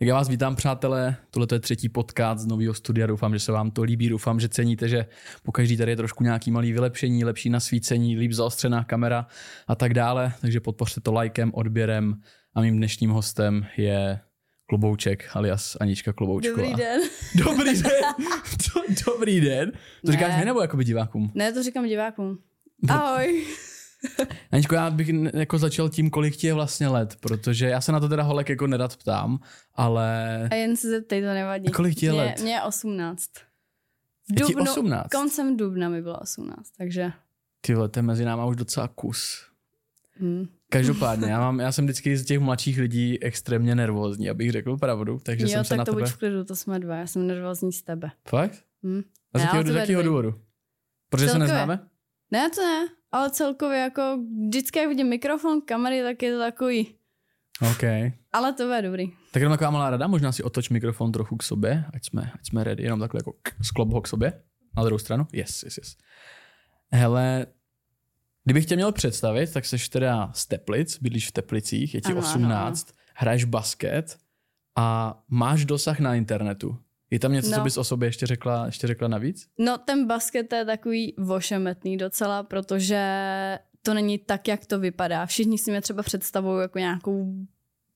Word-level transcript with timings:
Jak 0.00 0.08
já 0.08 0.14
vás 0.14 0.28
vítám, 0.28 0.56
přátelé, 0.56 1.16
tohle 1.30 1.46
je 1.52 1.60
třetí 1.60 1.88
podcast 1.88 2.40
z 2.40 2.46
nového 2.46 2.74
studia, 2.74 3.06
doufám, 3.06 3.32
že 3.34 3.40
se 3.40 3.52
vám 3.52 3.70
to 3.70 3.82
líbí, 3.82 4.08
doufám, 4.08 4.40
že 4.40 4.48
ceníte, 4.48 4.88
že 4.88 5.06
po 5.42 5.52
každý 5.52 5.76
tady 5.76 5.92
je 5.92 5.96
trošku 5.96 6.24
nějaký 6.24 6.50
malý 6.50 6.72
vylepšení, 6.72 7.24
lepší 7.24 7.50
nasvícení, 7.50 8.16
líp 8.16 8.32
zaostřená 8.32 8.84
kamera 8.84 9.26
a 9.68 9.74
tak 9.74 9.94
dále, 9.94 10.32
takže 10.40 10.60
podpořte 10.60 11.00
to 11.00 11.12
lajkem, 11.12 11.50
odběrem 11.54 12.20
a 12.54 12.60
mým 12.60 12.76
dnešním 12.76 13.10
hostem 13.10 13.66
je 13.76 14.20
Klobouček, 14.66 15.28
alias 15.34 15.76
Anička 15.80 16.12
Kloboučková. 16.12 16.56
Dobrý 16.56 16.74
den. 16.74 17.00
Dobrý 17.34 17.82
den. 17.82 17.92
Dobrý 19.06 19.40
den. 19.40 19.70
To 19.70 20.10
Ne. 20.10 20.12
říkáš 20.12 20.38
mi 20.38 20.44
nebo 20.44 20.60
jakoby 20.60 20.84
divákům? 20.84 21.30
Ne, 21.34 21.52
to 21.52 21.62
říkám 21.62 21.86
divákům. 21.86 22.38
Ahoj. 22.88 23.46
Aničko, 24.52 24.74
já 24.74 24.90
bych 24.90 25.08
jako 25.34 25.58
začal 25.58 25.88
tím, 25.88 26.10
kolik 26.10 26.36
ti 26.36 26.46
je 26.46 26.54
vlastně 26.54 26.88
let, 26.88 27.16
protože 27.20 27.66
já 27.66 27.80
se 27.80 27.92
na 27.92 28.00
to 28.00 28.08
teda 28.08 28.22
holek 28.22 28.48
jako 28.48 28.66
nerad 28.66 28.96
ptám, 28.96 29.38
ale 29.74 30.48
A 30.50 30.54
jen 30.54 30.76
se 30.76 30.90
zeptej, 30.90 31.20
to 31.20 31.26
nevadí. 31.26 31.70
Kolik 31.72 31.94
ti 31.94 32.06
je 32.06 32.12
mě, 32.12 32.20
let? 32.20 32.40
Mě 32.40 32.52
je 32.52 32.62
18. 32.62 33.30
V 33.34 34.40
Je 34.40 34.46
ti 34.46 34.54
dubnu, 34.54 34.72
18? 34.72 35.08
koncem 35.08 35.56
dubna 35.56 35.88
mi 35.88 36.02
bylo 36.02 36.18
18, 36.18 36.70
takže... 36.78 37.12
ty 37.60 37.74
vole, 37.74 37.88
to 37.88 37.98
je 37.98 38.02
mezi 38.02 38.24
náma 38.24 38.46
už 38.46 38.56
docela 38.56 38.88
kus. 38.88 39.46
Hm. 40.20 40.46
Každopádně, 40.70 41.30
já, 41.30 41.40
mám, 41.40 41.60
já 41.60 41.72
jsem 41.72 41.84
vždycky 41.84 42.16
z 42.16 42.24
těch 42.24 42.38
mladších 42.38 42.78
lidí 42.78 43.22
extrémně 43.22 43.74
nervózní, 43.74 44.30
abych 44.30 44.52
řekl 44.52 44.76
pravdu, 44.76 45.20
takže 45.22 45.44
jo, 45.44 45.48
jsem 45.48 45.64
se 45.64 45.68
tak 45.68 45.78
na 45.78 45.84
to 45.84 45.92
tebe... 45.92 46.02
buď 46.02 46.10
v 46.10 46.16
klidu, 46.16 46.44
to 46.44 46.56
jsme 46.56 46.78
dva, 46.78 46.96
já 46.96 47.06
jsem 47.06 47.26
nervózní 47.26 47.72
z 47.72 47.82
tebe. 47.82 48.10
Fakt? 48.28 48.64
Hm. 48.82 49.02
A 49.34 49.38
z 49.38 49.42
jakého, 49.42 49.62
z 49.62 49.74
jakého 49.74 50.02
důvodu? 50.02 50.34
Protože 51.08 51.26
se 51.26 51.30
Celkově. 51.30 51.52
neznáme? 51.52 51.88
Ne, 52.30 52.50
to 52.50 52.60
ne, 52.60 52.88
ale 53.12 53.30
celkově 53.30 53.78
jako 53.78 54.18
vždycky, 54.48 54.78
jak 54.78 54.88
vidím 54.88 55.08
mikrofon, 55.08 55.60
kamery, 55.60 56.02
tak 56.02 56.22
je 56.22 56.32
to 56.32 56.38
takový... 56.38 56.94
OK. 57.70 57.82
Ale 58.32 58.52
to 58.52 58.72
je 58.72 58.82
dobrý. 58.82 59.06
Tak 59.32 59.42
jenom 59.42 59.52
taková 59.52 59.70
malá 59.70 59.90
rada, 59.90 60.06
možná 60.06 60.32
si 60.32 60.42
otoč 60.42 60.68
mikrofon 60.68 61.12
trochu 61.12 61.36
k 61.36 61.42
sobě, 61.42 61.84
ať 61.94 62.04
jsme, 62.04 62.30
ať 62.34 62.46
jsme 62.46 62.64
ready, 62.64 62.82
jenom 62.82 63.00
takhle 63.00 63.18
jako 63.18 63.32
sklop 63.62 63.92
ho 63.92 64.00
k 64.00 64.08
sobě, 64.08 64.42
na 64.76 64.84
druhou 64.84 64.98
stranu. 64.98 65.26
Yes, 65.32 65.62
yes, 65.62 65.78
yes. 65.78 65.96
Hele, 66.92 67.46
kdybych 68.44 68.66
tě 68.66 68.76
měl 68.76 68.92
představit, 68.92 69.52
tak 69.52 69.64
jsi 69.64 69.90
teda 69.90 70.30
z 70.34 70.46
Teplic, 70.46 70.98
bydlíš 70.98 71.28
v 71.28 71.32
Teplicích, 71.32 71.94
je 71.94 72.00
ti 72.00 72.12
Ano, 72.12 72.18
ano, 72.18 72.28
18, 72.28 72.88
hraješ 73.14 73.44
basket 73.44 74.18
a 74.76 75.18
máš 75.28 75.64
dosah 75.64 76.00
na 76.00 76.14
internetu. 76.14 76.78
Je 77.10 77.18
tam 77.18 77.32
něco, 77.32 77.50
co 77.50 77.56
No. 77.58 77.64
bys 77.64 77.76
o 77.76 77.84
sobě 77.84 78.08
ještě 78.08 78.26
řekla, 78.26 78.66
ještě 78.66 78.86
řekla 78.86 79.08
navíc? 79.08 79.46
No 79.58 79.78
ten 79.78 80.06
basket 80.06 80.52
je 80.52 80.64
takový 80.64 81.14
vošemetný 81.18 81.96
docela, 81.96 82.42
protože 82.42 82.98
to 83.82 83.94
není 83.94 84.18
tak, 84.18 84.48
jak 84.48 84.66
to 84.66 84.78
vypadá. 84.78 85.26
Všichni 85.26 85.58
si 85.58 85.70
mě 85.70 85.80
třeba 85.80 86.02
představují 86.02 86.60
jako 86.62 86.78
nějakou 86.78 87.34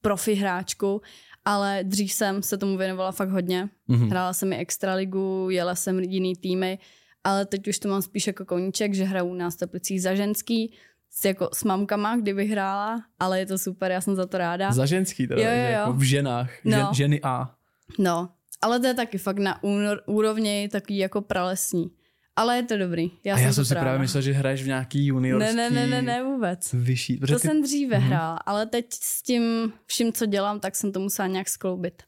profi 0.01 0.35
hráčku, 0.35 1.03
ale 1.45 1.81
dřív 1.83 2.13
jsem 2.13 2.43
se 2.43 2.59
tomu 2.59 2.77
věnovala 2.77 3.13
fakt 3.13 3.29
hodně. 3.31 3.69
Mhm. 3.89 4.09
Hrála 4.11 4.33
jsem 4.33 4.53
i 4.53 4.57
extraligu, 4.57 5.49
jela 5.51 5.75
jsem 5.75 6.01
jiný 6.01 6.37
týmy, 6.37 6.79
ale 7.25 7.47
teď 7.47 7.69
už 7.69 7.79
to 7.79 7.89
mám 7.89 8.03
spíš 8.03 8.27
jako 8.27 8.45
koníček, 8.45 8.95
že 8.95 9.05
hraju 9.05 9.35
nás 9.35 9.55
v 9.55 9.59
Teplicích 9.59 10.03
za 10.03 10.15
ženský, 10.15 10.75
s, 11.11 11.25
jako 11.25 11.49
s 11.53 11.65
mamkama, 11.65 12.17
kdybych 12.17 12.51
hrála, 12.51 13.03
ale 13.19 13.39
je 13.39 13.47
to 13.47 13.59
super, 13.59 13.91
já 13.91 14.01
jsem 14.01 14.17
za 14.17 14.27
to 14.27 14.39
ráda. 14.39 14.73
Za 14.73 14.87
ženský 14.87 15.27
teda, 15.27 15.43
Jo, 15.43 15.49
jo, 15.49 15.55
že 15.55 15.63
jo. 15.73 15.79
Jako 15.79 15.93
v 15.93 16.03
ženách, 16.03 16.51
No. 16.65 16.77
žen, 16.79 16.87
ženy 16.95 17.21
A. 17.23 17.55
No, 17.99 18.29
ale 18.63 18.81
to 18.81 18.87
je 18.87 18.95
taky 18.95 19.19
fakt 19.19 19.39
na 19.39 19.63
únor, 19.63 20.03
úrovni 20.07 20.69
takový 20.73 20.97
jako 20.99 21.21
pralesní. 21.23 21.91
Ale 22.37 22.57
je 22.57 22.63
to 22.63 22.77
dobrý. 22.79 23.11
Já 23.25 23.35
a 23.35 23.37
jsem 23.39 23.47
já 23.47 23.53
jsem 23.53 23.65
si 23.65 23.75
právě 23.75 23.99
myslel, 23.99 24.23
že 24.23 24.33
hraješ 24.33 24.63
v 24.63 24.67
nějaký 24.67 25.07
juniorský... 25.07 25.57
Ne, 25.57 25.71
ne, 25.71 25.81
ne, 25.81 25.87
ne, 25.87 26.03
ne, 26.03 26.23
vůbec. 26.25 26.73
Vyšší, 26.73 27.17
protože 27.17 27.35
To 27.35 27.41
ty... 27.41 27.49
jsem 27.49 27.63
dříve 27.63 27.99
Mhm. 27.99 28.07
hrála, 28.07 28.37
ale 28.37 28.67
teď 28.67 28.87
s 28.91 29.23
tím 29.23 29.73
vším, 29.87 30.13
co 30.13 30.27
dělám, 30.27 30.61
tak 30.61 30.77
jsem 30.77 30.93
to 30.93 31.01
musela 31.01 31.29
nějak 31.29 31.49
skloubit. 31.49 32.03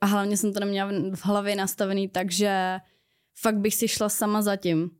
A 0.00 0.06
hlavně 0.06 0.36
jsem 0.36 0.52
to 0.52 0.60
neměla 0.60 0.90
v- 1.14 1.24
hlavě 1.26 1.56
nastavený, 1.56 2.08
takže 2.08 2.78
fakt 3.40 3.56
bych 3.58 3.74
si 3.74 3.88
šla 3.88 4.08
sama 4.08 4.42
za 4.42 4.56
tím. 4.56 4.90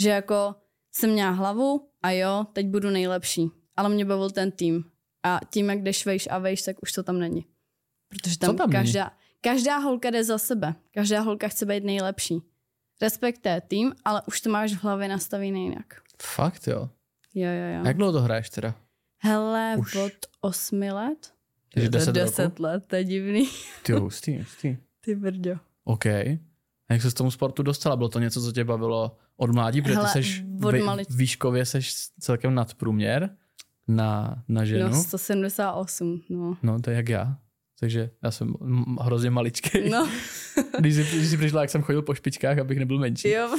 Že 0.00 0.08
jako 0.10 0.54
jsem 0.92 1.10
měla 1.10 1.30
hlavu 1.30 1.88
a 2.02 2.10
jo, 2.10 2.46
teď 2.52 2.66
budu 2.66 2.90
nejlepší. 2.90 3.48
Ale 3.76 3.88
mě 3.88 4.04
bavil 4.04 4.30
ten 4.30 4.50
tým. 4.50 4.84
A 5.22 5.40
tím, 5.50 5.68
jak 5.70 5.82
jdeš 5.82 6.06
vejš 6.06 6.28
a 6.30 6.38
vejš, 6.38 6.62
tak 6.62 6.76
už 6.82 6.92
to 6.92 7.02
tam 7.02 7.18
není. 7.18 7.44
Protože 8.08 8.38
tam, 8.38 8.50
Co 8.50 8.56
tam 8.56 8.70
není? 8.70 8.92
Každá, 9.50 9.78
holka 9.78 10.10
jde 10.10 10.24
za 10.24 10.38
sebe. 10.38 10.74
Každá 10.94 11.20
holka 11.20 11.48
chce 11.48 11.66
být 11.66 11.84
nejlepší. 11.84 12.38
Respektuje 13.02 13.60
tým, 13.60 13.92
ale 14.04 14.22
už 14.28 14.40
to 14.40 14.50
máš 14.50 14.72
v 14.74 14.82
hlavě 14.84 15.08
nastavený 15.08 15.64
jinak. 15.64 15.94
Fakt 16.22 16.66
jo. 16.66 16.88
Jo, 17.34 17.48
jo, 17.48 17.78
jo. 17.78 17.86
Jak 17.86 17.96
dlouho 17.96 18.12
to 18.12 18.20
hraješ 18.20 18.50
teda? 18.50 18.74
Hele, 19.22 19.76
Už. 19.78 19.94
od 19.94 20.12
osmi 20.40 20.92
let? 20.92 21.32
Takže 21.74 21.88
10 21.88 22.12
deset 22.12 22.60
let, 22.60 22.84
to 22.86 22.96
je 22.96 23.04
divný. 23.04 23.48
Ty 23.82 23.92
jo, 23.92 24.00
hustý, 24.00 24.38
hustý. 24.38 24.76
Ty 25.00 25.14
brďo. 25.14 25.58
OK. 25.84 26.06
A 26.06 26.92
jak 26.92 27.02
se 27.02 27.10
z 27.10 27.14
tomu 27.14 27.30
sportu 27.30 27.62
dostala? 27.62 27.96
Bylo 27.96 28.08
to 28.08 28.18
něco, 28.18 28.42
co 28.42 28.52
tě 28.52 28.64
bavilo 28.64 29.16
od 29.36 29.50
mládí? 29.54 29.82
Protože 29.82 29.94
Hele, 29.94 30.06
ty 30.08 30.12
seš 30.12 30.42
od 30.64 30.72
vy- 30.72 30.80
malič- 30.82 31.16
výškově 31.16 31.66
seš 31.66 31.94
celkem 32.20 32.54
nadprůměr 32.54 33.36
na, 33.88 34.42
na 34.48 34.64
ženu. 34.64 34.88
No, 34.88 35.02
178, 35.02 36.22
no. 36.30 36.56
No, 36.62 36.80
to 36.80 36.90
je 36.90 36.96
jak 36.96 37.08
já. 37.08 37.38
Takže 37.80 38.10
já 38.24 38.30
jsem 38.30 38.54
hrozně 39.00 39.30
maličký. 39.30 39.90
No, 39.90 40.08
Když, 40.78 40.94
jsi, 40.94 41.02
když 41.16 41.28
jsi 41.28 41.36
přišla, 41.36 41.60
jak 41.60 41.70
jsem 41.70 41.82
chodil 41.82 42.02
po 42.02 42.14
špičkách, 42.14 42.58
abych 42.58 42.78
nebyl 42.78 42.98
menší. 42.98 43.30
jo. 43.30 43.56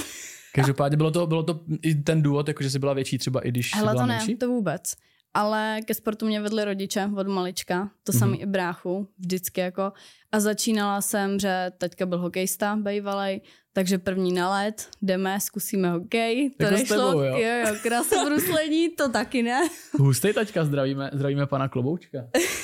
Každopádně 0.55 0.97
bylo 0.97 1.11
to, 1.11 1.27
bylo 1.27 1.43
to 1.43 1.59
i 1.81 1.95
ten 1.95 2.21
důvod, 2.21 2.47
jako 2.47 2.63
že 2.63 2.69
jsi 2.69 2.79
byla 2.79 2.93
větší 2.93 3.17
třeba 3.17 3.41
i 3.41 3.49
když 3.49 3.71
jsi 3.71 3.77
Hele, 3.77 3.91
byla 3.91 4.03
to 4.03 4.07
ne, 4.07 4.15
menší? 4.17 4.35
to 4.35 4.47
vůbec. 4.47 4.93
Ale 5.33 5.79
ke 5.85 5.93
sportu 5.93 6.25
mě 6.25 6.41
vedli 6.41 6.65
rodiče 6.65 7.09
od 7.17 7.27
malička, 7.27 7.89
to 8.03 8.11
Mhm. 8.11 8.19
samý 8.19 8.41
i 8.41 8.45
bráchu, 8.45 9.07
vždycky 9.19 9.61
jako. 9.61 9.91
A 10.31 10.39
začínala 10.39 11.01
jsem, 11.01 11.39
že 11.39 11.71
teďka 11.77 12.05
byl 12.05 12.17
hokejista, 12.19 12.75
bejvalej, 12.75 13.41
takže 13.73 13.97
první 13.97 14.33
na 14.33 14.49
let, 14.51 14.87
jdeme, 15.01 15.39
zkusíme 15.39 15.89
hokej. 15.91 16.49
To 16.49 16.63
Jako 16.63 16.75
nešlo, 16.75 16.95
tebou, 16.97 17.21
jo? 17.21 17.37
jo, 17.37 17.67
jo 17.67 17.75
krasobruslení, 17.83 18.89
to 18.89 19.09
taky 19.09 19.43
ne. 19.43 19.59
Hustý 19.99 20.33
taťka, 20.33 20.65
zdravíme, 20.65 21.09
zdravíme 21.13 21.45
pana 21.47 21.67
Kloboučka. 21.67 22.17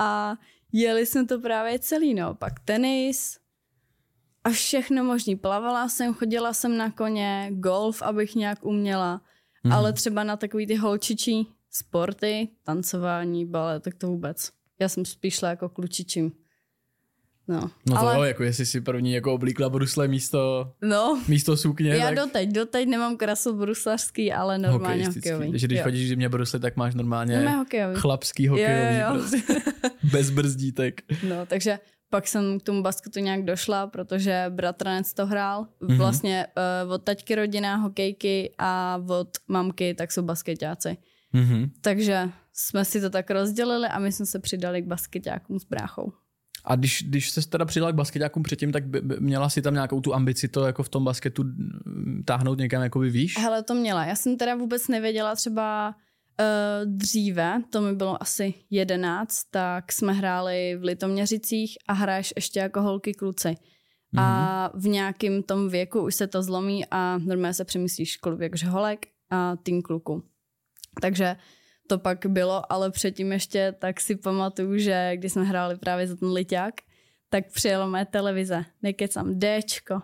A 0.00 0.36
jeli 0.72 1.06
jsme 1.06 1.26
to 1.26 1.40
právě 1.40 1.78
celý, 1.78 2.14
no. 2.14 2.34
Pak 2.34 2.60
tenis 2.60 3.38
a 4.44 4.50
všechno 4.50 5.04
možný. 5.04 5.36
Plavala 5.36 5.88
jsem, 5.88 6.14
chodila 6.14 6.52
jsem 6.52 6.76
na 6.76 6.90
koně, 6.90 7.50
golf, 7.52 8.02
abych 8.02 8.34
nějak 8.34 8.64
uměla. 8.64 9.22
Mhm. 9.64 9.72
Ale 9.72 9.92
třeba 9.92 10.24
na 10.24 10.36
takový 10.36 10.66
ty 10.66 10.74
holčičí 10.74 11.48
sporty, 11.70 12.48
tancování, 12.62 13.46
balet, 13.46 13.82
tak 13.82 13.94
to 13.94 14.06
vůbec. 14.06 14.50
Já 14.78 14.88
jsem 14.88 15.04
spíš 15.04 15.34
šla 15.34 15.48
jako 15.48 15.68
klučičím. 15.68 16.32
No, 17.48 17.60
No 17.86 17.94
to 17.94 17.98
ale, 17.98 18.16
jo, 18.16 18.22
jako 18.22 18.42
jestli 18.42 18.66
si 18.66 18.80
první 18.80 19.12
jako 19.12 19.34
oblíkla 19.34 19.68
brusle 19.68 20.08
místo, 20.08 20.72
no, 20.82 21.22
místo 21.28 21.56
sukně, 21.56 21.90
já 21.90 22.06
tak 22.06 22.14
doteď, 22.14 22.52
doteď 22.52 22.88
nemám 22.88 23.16
krasu 23.16 23.56
bruslařský, 23.58 24.32
ale 24.32 24.58
normálně 24.58 25.06
hokejový. 25.06 25.50
Takže 25.50 25.66
když 25.66 25.78
Jo. 25.78 25.84
chodíš 25.84 26.08
zimě 26.08 26.28
brusle, 26.28 26.58
tak 26.60 26.76
máš 26.76 26.94
normálně 26.94 27.36
Máme 27.36 27.56
hokejový. 27.56 27.94
chlapský 28.00 28.48
hokejový, 28.48 28.96
Jo, 28.98 29.00
jo, 29.08 29.14
jo. 29.14 29.20
prostě. 29.20 29.54
bez 30.12 30.30
brzdítek. 30.30 31.00
No, 31.28 31.46
takže 31.46 31.78
pak 32.10 32.28
jsem 32.28 32.60
k 32.60 32.62
tomu 32.62 32.82
basketu 32.82 33.20
nějak 33.20 33.44
došla, 33.44 33.86
protože 33.86 34.44
bratranec 34.48 35.14
to 35.14 35.26
hrál. 35.26 35.66
Mhm. 35.80 35.98
Vlastně 35.98 36.46
uh, 36.86 36.92
od 36.92 37.02
taťky 37.04 37.34
rodina 37.34 37.76
hokejky 37.76 38.54
a 38.58 39.00
od 39.08 39.28
mamky 39.48 39.94
tak 39.94 40.12
jsou 40.12 40.22
basketáci. 40.22 40.96
Mhm. 41.32 41.70
Takže 41.80 42.28
jsme 42.52 42.84
si 42.84 43.00
to 43.00 43.10
tak 43.10 43.30
rozdělili 43.30 43.88
a 43.88 43.98
my 43.98 44.12
jsme 44.12 44.26
se 44.26 44.38
přidali 44.38 44.82
k 44.82 44.86
basketákům 44.86 45.60
s 45.60 45.64
bráchou. 45.64 46.12
A 46.64 46.76
když, 46.76 47.04
když 47.08 47.30
se 47.30 47.48
teda 47.48 47.64
přidala 47.64 47.92
k 47.92 47.94
basketákům 47.94 48.42
předtím, 48.42 48.72
tak 48.72 48.86
by, 48.86 49.00
by, 49.00 49.16
měla 49.20 49.48
si 49.48 49.62
tam 49.62 49.74
nějakou 49.74 50.00
tu 50.00 50.14
ambici 50.14 50.48
to 50.48 50.66
jako 50.66 50.82
v 50.82 50.88
tom 50.88 51.04
basketu 51.04 51.44
táhnout 52.24 52.58
někam 52.58 52.82
jako 52.82 52.98
výš? 52.98 53.38
Hele, 53.38 53.62
to 53.62 53.74
měla. 53.74 54.04
Já 54.04 54.16
jsem 54.16 54.36
teda 54.36 54.54
vůbec 54.54 54.88
nevěděla 54.88 55.34
třeba 55.34 55.88
uh, 55.88 56.92
dříve, 56.92 57.62
to 57.70 57.80
mi 57.80 57.94
bylo 57.94 58.22
asi 58.22 58.54
jedenáct, 58.70 59.44
tak 59.50 59.92
jsme 59.92 60.12
hráli 60.12 60.76
v 60.80 60.82
Litoměřicích 60.82 61.78
a 61.88 61.92
hraješ 61.92 62.32
ještě 62.36 62.60
jako 62.60 62.82
holky 62.82 63.14
kluci. 63.14 63.54
A 64.16 64.70
v 64.74 64.86
nějakém 64.86 65.42
tom 65.42 65.68
věku 65.68 66.00
už 66.00 66.14
se 66.14 66.26
to 66.26 66.42
zlomí 66.42 66.84
a 66.90 67.18
normálně 67.18 67.54
se 67.54 67.64
přemyslíš 67.64 68.16
klub 68.16 68.40
jakože 68.40 68.66
holek 68.66 69.06
a 69.30 69.56
tým 69.56 69.82
kluku. 69.82 70.22
Takže 71.00 71.36
to 71.90 71.98
pak 71.98 72.26
bylo, 72.26 72.72
ale 72.72 72.90
předtím 72.90 73.32
ještě 73.32 73.74
tak 73.78 74.00
si 74.00 74.16
pamatuju, 74.16 74.78
že 74.78 75.12
když 75.14 75.32
jsme 75.32 75.44
hráli 75.44 75.76
právě 75.78 76.06
za 76.06 76.16
ten 76.16 76.28
liťák, 76.28 76.74
tak 77.28 77.52
přijela 77.52 77.86
mé 77.86 78.06
televize. 78.06 78.64
Nekecám, 78.82 79.38
Dčko. 79.40 80.00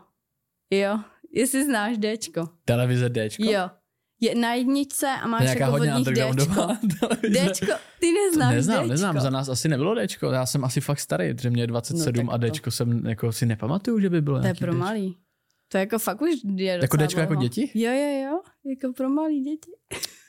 Jo, 0.71 0.99
jestli 1.33 1.65
znáš 1.65 1.97
Dčko. 1.99 2.49
Televize 2.65 3.11
Dčko? 3.11 3.45
Jo. 3.51 3.71
Je 4.21 4.35
na 4.35 4.55
jedničce 4.55 5.07
a 5.07 5.23
To 5.23 5.29
máš 5.29 5.45
jako 5.45 5.71
hodně 5.71 5.91
vodních 5.93 6.17
Dčko. 6.17 6.63
Dčko, 7.29 7.73
ty 8.01 8.07
To 8.07 8.13
neznáš 8.27 8.55
neznám, 8.55 8.79
Dčko. 8.85 8.89
neznám, 8.91 9.21
za 9.21 9.31
nás 9.31 9.49
asi 9.49 9.69
nebylo 9.69 9.95
Dčko, 10.07 10.31
já 10.31 10.47
jsem 10.47 10.65
asi 10.65 10.81
fakt 10.81 11.01
starý, 11.01 11.35
protože 11.35 11.51
mě 11.51 11.63
je 11.63 11.67
27 11.67 12.27
No, 12.27 12.33
a 12.33 12.39
tak 12.39 12.51
to- 12.51 12.55
Dčko 12.55 12.71
jsem 12.71 13.07
jako 13.07 13.33
si 13.33 13.47
nepamatuju, 13.47 14.01
že 14.01 14.11
by 14.11 14.21
bylo 14.23 14.41
To 14.41 14.47
je 14.47 14.55
pro 14.55 14.73
Dčko. 14.73 14.79
malý. 14.79 15.17
To 15.69 15.79
je 15.79 15.81
jako 15.81 15.99
fakt 15.99 16.23
už 16.23 16.31
je 16.57 16.73
Jako 16.83 16.97
Dčko 16.97 17.21
jako 17.21 17.33
dlouho. 17.35 17.49
děti? 17.49 17.71
Jo, 17.75 17.93
jo, 17.93 18.23
jo. 18.31 18.41
Jako 18.71 18.93
pro 18.97 19.09
malý 19.11 19.41
děti. 19.41 19.71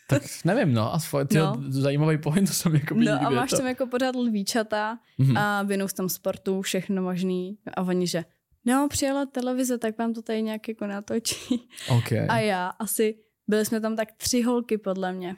Tak 0.07 0.21
nevím, 0.45 0.73
no, 0.73 0.93
a 0.93 0.99
No. 1.39 1.55
zajímavý 1.67 2.17
point, 2.17 2.47
to 2.47 2.53
jsem 2.53 2.75
jako 2.75 2.95
No 2.95 3.27
a 3.27 3.29
máš 3.29 3.49
tam 3.49 3.67
jako 3.67 3.87
pořád 3.87 4.15
lvíčata 4.15 4.99
Mhm. 5.17 5.37
a 5.37 5.63
se 5.89 5.95
tam 5.95 6.09
sportu, 6.09 6.61
všechno 6.61 7.01
možný. 7.01 7.57
A 7.73 7.81
oni, 7.81 8.07
že 8.07 8.25
no, 8.65 8.87
přijela 8.89 9.25
televize, 9.25 9.77
tak 9.77 9.97
vám 9.97 10.13
to 10.13 10.21
tady 10.21 10.41
nějak 10.41 10.67
jako 10.67 10.87
natočí. 10.87 11.69
Okay. 11.97 12.25
A 12.29 12.39
já 12.39 12.67
asi, 12.67 13.15
byli 13.47 13.65
jsme 13.65 13.81
tam 13.81 13.95
tak 13.95 14.11
tři 14.17 14.41
holky 14.41 14.77
podle 14.77 15.13
mě. 15.13 15.35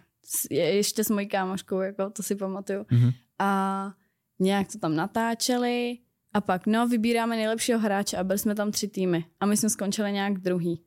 Je- 0.50 0.76
Ještě 0.76 1.04
s 1.04 1.10
mojí 1.10 1.28
kámoškou, 1.28 1.80
jako 1.80 2.10
to 2.10 2.24
si 2.24 2.36
pamatuju. 2.36 2.86
Mhm. 2.92 3.12
A 3.40 3.92
nějak 4.40 4.68
to 4.72 4.80
tam 4.80 4.96
natáčeli 4.96 5.98
a 6.34 6.42
pak, 6.42 6.68
no, 6.68 6.88
vybíráme 6.88 7.36
nejlepšího 7.36 7.80
hráče 7.80 8.18
a 8.18 8.24
byli 8.24 8.40
jsme 8.40 8.56
tam 8.56 8.72
tři 8.72 8.88
týmy. 8.88 9.26
A 9.40 9.46
my 9.46 9.58
jsme 9.58 9.70
skončili 9.70 10.12
nějak 10.12 10.38
druhý. 10.40 10.82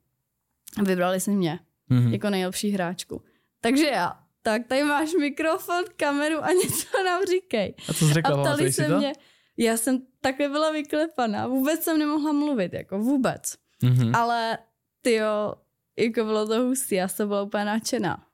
A 0.78 0.82
vybrali 0.82 1.20
si 1.20 1.30
mě 1.30 1.58
Mhm. 1.88 2.12
jako 2.12 2.30
nejlepší 2.30 2.70
hráčku. 2.70 3.22
Takže 3.62 3.86
já, 3.86 4.18
tak 4.42 4.66
tady 4.66 4.84
máš 4.84 5.12
mikrofon, 5.20 5.84
kameru 5.96 6.44
a 6.44 6.48
něco 6.62 7.02
nám 7.06 7.22
říkej. 7.24 7.74
A 7.88 7.92
co 7.92 8.06
jsi 8.06 8.12
řekla, 8.12 8.38
A 8.38 8.42
ptali 8.42 8.72
se 8.72 8.84
to? 8.84 8.98
mě, 8.98 9.12
já 9.56 9.76
jsem 9.76 9.98
takhle 10.20 10.48
byla 10.48 10.70
vyklepaná, 10.72 11.46
vůbec 11.46 11.82
jsem 11.84 11.98
nemohla 11.98 12.32
mluvit, 12.32 12.72
jako 12.72 12.98
vůbec. 12.98 13.54
Mhm. 13.82 14.14
Ale 14.14 14.58
ty 15.02 15.12
jo, 15.14 15.54
jako 15.98 16.24
bylo 16.24 16.46
to 16.46 16.62
hustý, 16.62 16.94
já 16.94 17.08
jsem 17.08 17.28
byla 17.28 17.42
úplně 17.42 17.64
nadšená. 17.64 18.26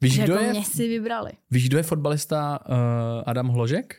Víš, 0.00 0.12
Že 0.14 0.22
kdo 0.22 0.32
jako 0.32 0.44
je, 0.44 0.50
mě 0.50 0.64
si 0.64 0.88
vybrali. 0.88 1.30
víš, 1.50 1.68
kdo 1.68 1.76
je 1.76 1.82
fotbalista 1.82 2.58
uh, 2.68 2.74
Adam 3.26 3.48
Hložek? 3.48 3.96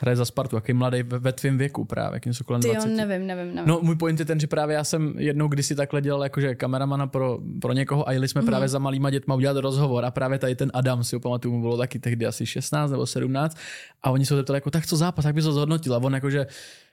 Hraje 0.00 0.16
za 0.16 0.24
Spartu, 0.24 0.56
jaký 0.56 0.72
mladý 0.72 1.02
ve, 1.02 1.18
ve 1.18 1.32
tvém 1.32 1.58
věku 1.58 1.84
právě, 1.84 2.20
něco 2.26 2.44
kolem 2.44 2.62
Ty 2.62 2.68
jo, 2.68 2.74
20. 2.74 2.88
nevím, 2.88 3.26
nevím, 3.26 3.54
nevím. 3.54 3.68
No 3.68 3.78
můj 3.82 3.96
point 3.96 4.18
je 4.20 4.24
ten, 4.26 4.40
že 4.40 4.46
právě 4.46 4.74
já 4.76 4.84
jsem 4.84 5.14
jednou 5.18 5.48
kdysi 5.48 5.74
takhle 5.74 6.00
dělal 6.00 6.22
jakože 6.22 6.54
kameramana 6.54 7.06
pro, 7.06 7.38
pro 7.60 7.72
někoho 7.72 8.08
a 8.08 8.12
jeli 8.12 8.28
jsme 8.28 8.40
Mhm. 8.40 8.46
právě 8.50 8.68
za 8.68 8.78
malýma 8.78 9.10
dětma 9.10 9.34
udělat 9.34 9.56
rozhovor 9.56 10.04
a 10.04 10.10
právě 10.10 10.38
tady 10.38 10.54
ten 10.54 10.70
Adam 10.74 11.04
si 11.04 11.16
ho 11.16 11.20
pamatuju, 11.20 11.54
mu 11.54 11.60
bylo 11.60 11.76
taky 11.76 11.98
tehdy 11.98 12.26
asi 12.26 12.46
16 12.46 12.90
nebo 12.90 13.06
17 13.06 13.56
a 14.02 14.10
oni 14.10 14.26
se 14.26 14.34
ho 14.34 14.38
zeptali 14.38 14.56
jako 14.56 14.70
tak 14.70 14.86
co 14.86 14.96
zápas, 14.96 15.24
jak 15.24 15.34
bys 15.34 15.44
to 15.44 15.52
zhodnotil 15.52 15.94
a 15.94 15.98
on 15.98 16.14
jakože 16.14 16.46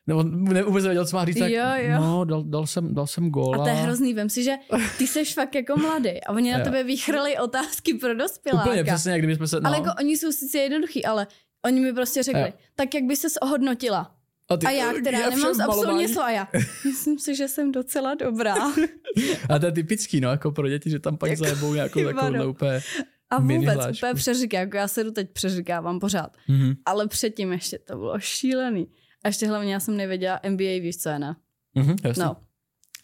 nebo 0.08 0.24
ne, 0.24 0.64
vůbec 0.64 0.84
nevěděl, 0.84 1.06
co 1.06 1.16
má 1.16 1.26
říct, 1.26 1.40
tak 1.40 1.52
Jo, 1.52 1.64
jo. 1.78 2.00
no, 2.02 2.26
dal, 2.26 2.44
dal, 2.44 2.68
jsem, 2.68 2.94
dal 2.94 3.08
jsem 3.08 3.30
gól 3.30 3.56
a 3.56 3.64
to 3.64 3.68
je 3.70 3.74
hrozný, 3.76 4.14
vem 4.14 4.30
si, 4.30 4.44
že 4.44 4.52
ty 4.98 5.08
seš 5.08 5.34
fakt 5.34 5.56
jako 5.56 5.78
mladý 5.80 6.24
a 6.24 6.32
oni 6.34 6.52
na 6.52 6.58
Jo. 6.58 6.64
tebe 6.64 6.84
vychrali 6.84 7.38
otázky 7.38 7.94
pro 7.94 8.16
dospěláka. 8.16 8.70
Úplně 8.70 8.84
přesně, 8.84 9.12
jak 9.12 9.22
kdyby 9.22 9.36
jsme 9.36 9.48
se, 9.48 9.60
no, 9.62 9.68
Ale 9.68 9.78
jako 9.78 9.90
oni 10.00 10.18
jsou 10.18 10.32
sice 10.32 10.58
jednoduchý, 10.58 11.06
ale 11.06 11.28
oni 11.66 11.80
mi 11.80 11.94
prostě 11.94 12.24
řekli, 12.24 12.42
Jo. 12.42 12.54
tak 12.76 12.94
jak 12.94 13.04
by 13.04 13.16
ses 13.16 13.38
ohodnotila? 13.42 14.16
ty, 14.60 14.66
A 14.66 14.72
já, 14.72 14.94
která 14.94 15.20
já 15.20 15.30
nemám 15.30 15.62
absolutně 15.62 16.08
a 16.22 16.32
já 16.32 16.48
myslím 16.86 17.20
si, 17.20 17.36
že 17.36 17.48
jsem 17.48 17.72
docela 17.72 18.16
dobrá. 18.16 18.56
A 19.50 19.60
to 19.60 19.66
je 19.66 19.72
typický, 19.72 20.22
no, 20.22 20.30
jako 20.30 20.52
pro 20.52 20.70
děti, 20.70 20.90
že 20.90 21.00
tam 21.00 21.18
pak 21.18 21.30
Jako, 21.30 21.44
zajebou 21.44 21.74
nějakou 21.74 22.04
takovou 22.04 22.50
úplně... 22.50 22.82
A 23.30 23.40
vůbec 23.40 23.98
úplně 23.98 24.14
přeříká, 24.14 24.60
jako 24.60 24.78
já 24.78 24.88
se 24.88 25.04
tu 25.04 25.12
teď 25.12 25.32
přeříkávám 25.32 26.00
pořád. 26.00 26.38
Mhm. 26.48 26.74
Ale 26.86 27.08
předtím 27.08 27.52
ještě 27.52 27.80
to 27.80 27.98
bylo 27.98 28.20
šílený. 28.20 28.88
A 29.24 29.28
ještě 29.28 29.48
hlavně 29.48 29.74
já 29.74 29.80
jsem 29.80 29.98
nevěděla 29.98 30.40
NBA, 30.50 30.80
víš 30.82 30.98
co 30.98 31.10
je, 31.10 31.20
ne? 31.20 31.36
Mhm, 31.76 31.96
jasně. 32.04 32.24
No. 32.24 32.38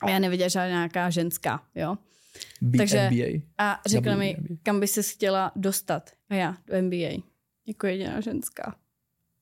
A 0.02 0.10
já 0.10 0.20
nevěděla 0.20 0.48
žádná 0.48 0.70
nějaká 0.70 1.10
ženská, 1.10 1.64
jo? 1.76 1.98
Takže- 2.78 3.10
NBA. 3.12 3.42
A 3.58 3.82
řekla 3.86 4.16
mi, 4.16 4.38
kam 4.64 4.80
by 4.80 4.88
se 4.88 5.04
chtěla 5.04 5.52
dostat. 5.56 6.10
A 6.30 6.36
já, 6.36 6.58
do 6.68 6.82
NBA. 6.82 7.31
Jako 7.68 7.88
jediná 7.88 8.22
ženská. 8.22 8.76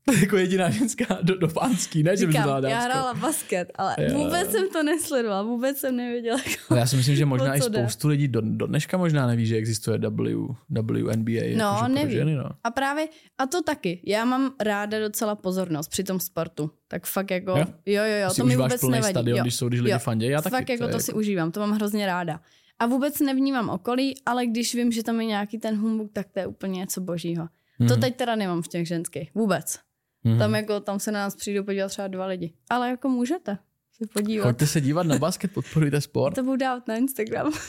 jako 0.22 0.38
jediná 0.38 0.70
ženská 0.70 1.20
do, 1.22 1.38
do 1.38 1.48
pánský, 1.48 2.04
ne, 2.04 2.18
že 2.18 2.28
Říkám, 2.28 2.44
dala 2.44 2.70
já 2.70 2.80
hrála 2.80 3.14
basket, 3.14 3.72
ale 3.76 3.96
Jo. 4.00 4.18
vůbec 4.18 4.52
jsem 4.52 4.70
to 4.70 4.84
nesledovala, 4.84 5.44
vůbec 5.44 5.78
jsem 5.78 5.96
nevěděla. 5.96 6.40
Jako... 6.50 6.76
Já 6.76 6.86
si 6.88 6.96
myslím, 6.96 7.16
že 7.16 7.26
možná 7.26 7.56
i 7.58 7.62
co 7.62 7.70
jde. 7.70 7.80
spoustu 7.80 8.08
lidí 8.08 8.28
do, 8.28 8.42
do 8.42 8.68
dneška 8.68 8.98
možná 8.98 9.28
neví, 9.28 9.46
že 9.46 9.56
existuje 9.56 9.98
W, 9.98 10.48
WNBA. 10.70 11.32
No, 11.56 11.66
jakože 11.66 11.80
pro 11.80 11.88
neví. 11.88 12.14
Ženy, 12.14 12.36
no. 12.36 12.50
A 12.64 12.72
právě, 12.72 13.08
a 13.38 13.46
to 13.46 13.62
taky, 13.64 14.02
já 14.06 14.26
mám 14.26 14.54
ráda 14.60 15.00
docela 15.00 15.36
pozornost 15.36 15.88
při 15.88 16.04
tom 16.04 16.20
sportu. 16.20 16.72
Tak 16.88 17.06
fakt 17.06 17.32
jako, 17.32 17.52
Jo? 17.52 17.66
jo, 17.86 18.04
jo, 18.04 18.16
jo, 18.24 18.30
to 18.38 18.46
mi 18.46 18.56
vůbec 18.56 18.82
nevadí. 18.82 19.12
stadion, 19.12 19.38
jo. 19.38 19.44
když 19.44 19.56
jsou, 19.56 19.68
když 19.68 19.80
lidi 19.82 19.92
Jo. 19.92 20.00
fandějí, 20.00 20.32
já 20.32 20.42
taky. 20.42 20.56
fakt 20.56 20.70
jako 20.70 20.88
to 20.88 21.00
si 21.00 21.14
užívám, 21.14 21.52
to 21.52 21.60
mám 21.60 21.72
hrozně 21.72 22.06
ráda. 22.06 22.40
A 22.80 22.86
vůbec 22.86 23.20
nevnímám 23.20 23.70
okolí, 23.70 24.16
ale 24.26 24.46
když 24.46 24.76
vím, 24.76 24.92
že 24.92 25.04
tam 25.04 25.20
je 25.22 25.26
nějaký 25.26 25.58
ten 25.58 25.78
humbuk, 25.78 26.12
tak 26.14 26.28
to 26.34 26.40
je 26.40 26.48
úplně 26.48 26.80
něco 26.80 27.02
božího. 27.02 27.48
To 27.80 27.84
Mhm, 27.94 28.00
teď 28.02 28.16
teda 28.16 28.36
nemám 28.36 28.62
v 28.62 28.68
těch 28.68 28.88
ženských, 28.88 29.36
vůbec. 29.36 29.80
mhm. 30.24 30.38
Tam 30.40 30.56
jako, 30.56 30.80
tam 30.80 31.00
se 31.00 31.12
na 31.12 31.20
nás 31.20 31.36
přijdou 31.36 31.64
podívat 31.64 31.88
třeba 31.88 32.08
dva 32.08 32.26
lidi. 32.26 32.54
Ale 32.70 32.90
jako 32.90 33.10
můžete 33.10 33.58
se 33.92 34.08
podívat. 34.14 34.44
Choďte 34.46 34.68
se 34.68 34.82
dívat 34.82 35.08
na 35.08 35.18
basket, 35.18 35.54
podporujte 35.54 36.02
sport. 36.02 36.36
To 36.36 36.44
budu 36.44 36.58
dávat 36.58 36.88
na 36.88 36.96
Instagram. 36.96 37.52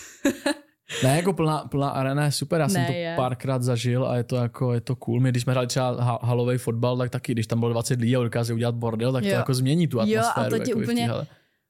Ne, 1.04 1.16
jako 1.16 1.32
plná, 1.32 1.58
plná 1.58 1.88
arena 1.90 2.24
je 2.24 2.32
super, 2.32 2.60
já 2.60 2.68
jsem 2.68 2.80
Ne, 2.80 2.86
to 2.86 2.92
je. 2.92 3.14
párkrát 3.16 3.62
zažil 3.62 4.06
a 4.08 4.16
je 4.16 4.24
to 4.24 4.36
jako, 4.36 4.72
je 4.74 4.80
to 4.80 4.96
cool. 4.96 5.20
My, 5.20 5.28
když 5.28 5.42
jsme 5.42 5.52
hráli 5.52 5.66
třeba 5.66 6.02
ha- 6.02 6.18
halový 6.22 6.58
fotbal, 6.58 6.98
tak 6.98 7.10
taky, 7.10 7.32
když 7.32 7.46
tam 7.46 7.58
bylo 7.60 7.72
20 7.72 8.00
lidí 8.00 8.16
a 8.16 8.22
dokázali 8.22 8.54
udělat 8.54 8.74
bordel, 8.74 9.12
tak 9.12 9.22
to 9.22 9.28
Jo. 9.28 9.34
jako 9.36 9.54
změní 9.54 9.88
tu 9.88 9.96
Jo, 9.96 10.20
a 10.20 10.30
atmosféru. 10.30 10.58
to 10.58 10.64
ti 10.64 10.70
jako 10.70 10.80
úplně-. 10.80 11.10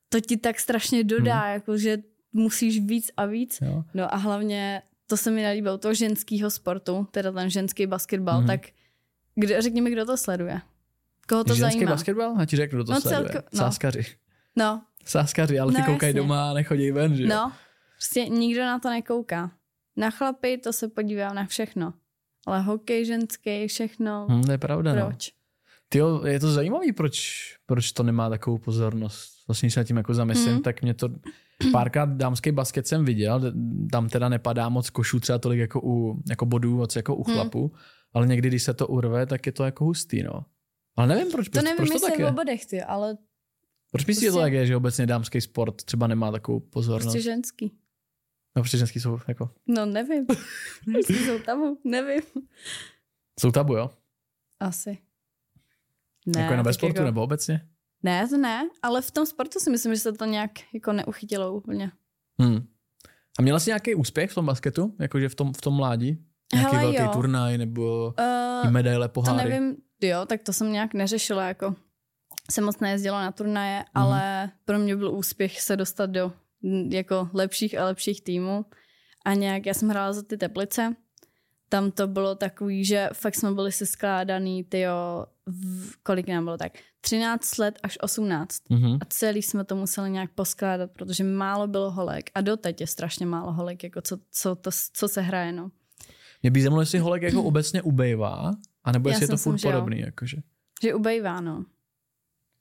To 0.09 0.21
ti 0.21 0.37
tak 0.37 0.61
strašně 0.61 1.05
dodá, 1.05 1.41
Hmm. 1.41 1.53
jako 1.53 1.79
že 1.79 1.99
musíš 2.33 2.81
víc 2.81 3.11
a 3.17 3.27
víc. 3.27 3.59
Jo. 3.63 3.85
No 3.95 4.15
a 4.15 4.17
hlavně 4.17 4.83
to 5.11 5.17
se 5.17 5.31
mi 5.31 5.43
nelíbilo, 5.43 5.79
toho 5.79 5.95
ženského 5.95 6.51
sportu, 6.51 7.07
teda 7.11 7.33
ten 7.33 7.51
ženský 7.51 7.87
basketbal, 7.87 8.39
Mhm. 8.39 8.47
tak 8.47 8.61
kdo, 9.35 9.55
řekni 9.63 9.81
mi, 9.81 9.91
kdo 9.91 10.05
to 10.07 10.17
sleduje. 10.17 10.61
Koho 11.29 11.45
to 11.45 11.55
Ženský 11.55 11.79
zajímá? 11.79 11.93
basketbal? 11.93 12.37
Já 12.41 12.45
ti 12.47 12.57
řeknu, 12.57 12.77
kdo 12.79 12.85
to 12.85 12.93
No, 12.93 13.01
sleduje. 13.01 13.29
celko- 13.31 13.49
no. 13.53 13.59
Sáskaři. 13.59 14.03
No, 14.57 14.83
Sáskaři, 15.05 15.59
ale 15.59 15.73
ty 15.73 15.79
No, 15.81 15.87
koukají 15.87 16.11
jasně. 16.11 16.21
doma 16.21 16.51
a 16.51 16.55
nechodí 16.55 16.91
ven, 16.91 17.17
že 17.17 17.23
jo? 17.23 17.29
no, 17.29 17.53
prostě 17.97 18.29
nikdo 18.29 18.61
na 18.65 18.79
to 18.79 18.91
nekouká. 18.91 19.51
Na 19.97 20.11
chlapy 20.11 20.59
to 20.59 20.73
se 20.73 20.89
podívám 20.89 21.35
na 21.35 21.45
všechno. 21.47 21.95
Ale 22.47 22.63
hokej 22.63 23.05
ženský, 23.07 23.69
všechno. 23.69 24.27
Hm, 24.31 24.43
to 24.43 24.53
je 24.53 24.59
pravda, 24.59 24.95
no. 24.95 25.07
Proč? 25.07 25.31
Tyjo, 25.89 26.27
je 26.27 26.41
to 26.41 26.53
zajímavý, 26.53 26.93
proč, 26.93 27.41
proč 27.67 27.93
to 27.93 28.03
nemá 28.03 28.31
takovou 28.31 28.59
pozornost. 28.59 29.33
Vlastně, 29.49 29.67
když 29.67 29.75
se 29.75 29.81
nad 29.81 29.85
tím 29.85 29.97
jako 29.97 30.15
zamyslím, 30.15 30.53
Mhm. 30.53 30.63
tak 30.63 30.83
mě 30.83 30.95
to 30.95 31.09
párkrát 31.73 32.09
dámský 32.09 32.53
basket 32.53 32.87
jsem 32.87 33.05
viděl, 33.05 33.53
tam 33.93 34.09
teda 34.09 34.29
nepadá 34.29 34.69
moc 34.69 34.91
košů 34.91 35.21
třeba 35.21 35.39
tolik 35.39 35.59
jako, 35.61 35.81
u, 35.85 36.23
jako 36.31 36.47
bodů, 36.47 36.77
moc 36.77 36.97
jako 36.97 37.15
u 37.17 37.25
Mhm. 37.29 37.35
chlapů, 37.35 37.73
ale 38.15 38.27
někdy, 38.27 38.49
když 38.49 38.63
se 38.63 38.75
to 38.75 38.87
urve, 38.87 39.27
tak 39.27 39.47
je 39.47 39.53
to 39.53 39.65
jako 39.65 39.85
hustý, 39.85 40.23
no. 40.23 40.45
Ale 40.97 41.07
nevím, 41.07 41.33
proč, 41.33 41.47
To 41.47 41.51
proč, 41.53 41.65
nevím, 41.65 41.77
proč 41.77 41.89
to 41.91 42.01
tak 42.11 42.19
je. 42.19 42.27
o 42.27 42.33
bodech, 42.33 42.67
ty, 42.67 42.83
ale 42.83 43.17
Proč 43.93 44.07
myslíš, 44.07 44.23
že 44.25 44.31
to 44.31 44.33
prostě- 44.33 44.45
tak 44.45 44.53
je, 44.53 44.67
že 44.67 44.77
obecně 44.77 45.07
dámský 45.07 45.41
sport 45.41 45.83
třeba 45.83 46.07
nemá 46.07 46.33
takovou 46.33 46.61
pozornost? 46.61 47.05
prostě 47.05 47.21
ženský. 47.21 47.73
No, 48.57 48.63
protože 48.63 48.79
ženský 48.79 49.01
jsou 49.01 49.19
jako, 49.29 49.51
No 49.69 49.87
nevím. 49.87 50.27
Jsou 51.07 51.39
tabu, 51.39 51.79
nevím. 51.85 52.23
jsou 53.41 53.51
tabu, 53.51 53.75
jo? 53.77 53.91
Asi. 54.61 54.99
Ne, 56.27 56.41
jako 56.41 56.53
jenom 56.53 56.67
ve 56.67 56.73
sportu 56.73 56.97
jako, 56.97 57.05
nebo 57.07 57.23
obecně? 57.23 57.69
Ne, 58.03 58.29
to 58.29 58.37
ne, 58.37 58.69
ale 58.83 59.03
v 59.03 59.11
tom 59.11 59.27
sportu 59.27 59.59
si 59.59 59.71
myslím, 59.71 59.95
že 59.95 60.01
se 60.01 60.13
to 60.13 60.25
nějak 60.25 60.51
jako 60.75 60.93
neuchytilo 60.93 61.55
úplně. 61.55 61.93
Hmm. 62.41 62.67
A 63.39 63.43
měla 63.43 63.59
jsi 63.61 63.71
nějaký 63.71 63.95
úspěch 63.95 64.31
v 64.31 64.35
tom 64.35 64.47
basketu? 64.47 64.95
Jakože 65.01 65.29
v 65.29 65.35
tom, 65.35 65.53
v 65.53 65.61
tom 65.61 65.75
mládí? 65.75 66.19
Nějaký 66.55 66.77
Hele, 66.77 66.83
velký 66.87 67.03
jo. 67.03 67.11
turnaj 67.13 67.59
nebo 67.59 68.15
Uh, 68.65 68.71
medaile, 68.71 69.09
to 69.09 69.13
poháry? 69.13 69.51
nevím, 69.51 69.77
jo, 70.01 70.27
tak 70.27 70.43
to 70.43 70.53
jsem 70.53 70.73
nějak 70.73 70.95
neřešila, 70.95 71.49
jako 71.49 71.75
jsem 72.51 72.65
moc 72.65 72.81
nejezdila 72.81 73.23
na 73.23 73.33
turnaje, 73.33 73.77
Mhm. 73.79 73.87
ale 73.95 74.51
pro 74.65 74.79
mě 74.79 74.97
byl 74.97 75.11
úspěch 75.15 75.61
se 75.61 75.77
dostat 75.77 76.07
do 76.11 76.33
mm, 76.63 76.93
jako 76.93 77.29
lepších 77.33 77.79
a 77.79 77.85
lepších 77.85 78.23
týmů 78.25 78.65
a 79.25 79.35
nějak, 79.35 79.67
já 79.67 79.75
jsem 79.75 79.89
hrála 79.89 80.13
za 80.13 80.23
ty 80.23 80.37
Teplice, 80.37 80.97
tam 81.73 81.91
to 81.91 82.07
bylo 82.07 82.35
takový, 82.35 82.85
že 82.85 83.09
fakt 83.13 83.35
jsme 83.35 83.53
byli 83.53 83.73
se 83.73 83.87
skládaný, 83.87 84.65
tyjo, 84.65 85.27
v, 85.47 85.97
kolik 86.03 86.29
nám 86.29 86.45
bylo 86.45 86.57
tak, 86.57 86.73
13 87.01 87.59
let 87.59 87.79
až 87.83 87.99
18. 88.01 88.63
Mhm. 88.71 88.95
A 89.01 89.05
celý 89.09 89.43
jsme 89.43 89.65
to 89.65 89.77
museli 89.77 90.11
nějak 90.11 90.31
poskládat, 90.35 90.91
protože 90.91 91.25
málo 91.25 91.67
bylo 91.67 91.91
holek 91.91 92.31
a 92.35 92.41
doteď 92.41 92.81
je 92.81 92.87
strašně 92.87 93.27
málo 93.27 93.53
holek, 93.53 93.85
jako 93.85 94.01
co, 94.01 94.19
co, 94.31 94.55
to, 94.55 94.71
co 94.93 95.09
se 95.09 95.21
hraje, 95.21 95.53
no. 95.53 95.71
Mě 96.43 96.51
by 96.51 96.61
zajímalo, 96.63 96.83
jestli 96.83 96.99
holek 96.99 97.23
jako 97.23 97.43
obecně 97.43 97.83
ubejvá, 97.83 98.53
anebo 98.85 99.09
Já 99.09 99.13
jestli 99.13 99.23
je 99.23 99.27
si 99.27 99.31
to 99.31 99.35
myslím, 99.35 99.53
furt 99.53 99.59
že 99.59 99.69
podobný. 99.69 100.01
Jakože. 100.01 100.37
Že 100.83 100.95
ubejvá, 100.95 101.41
no. 101.41 101.65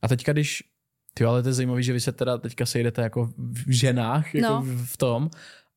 A 0.01 0.07
teďka, 0.07 0.33
když 0.33 0.63
ty 1.13 1.25
ale 1.25 1.43
to 1.43 1.49
je 1.49 1.53
zajímavé, 1.53 1.83
že 1.83 1.93
vy 1.93 1.99
se 1.99 2.11
teda 2.11 2.37
teďka 2.37 2.65
sejdete 2.65 3.01
jako 3.01 3.33
v 3.37 3.71
ženách, 3.71 4.35
jako 4.35 4.53
No. 4.53 4.65
v 4.85 4.97
tom, 4.97 5.29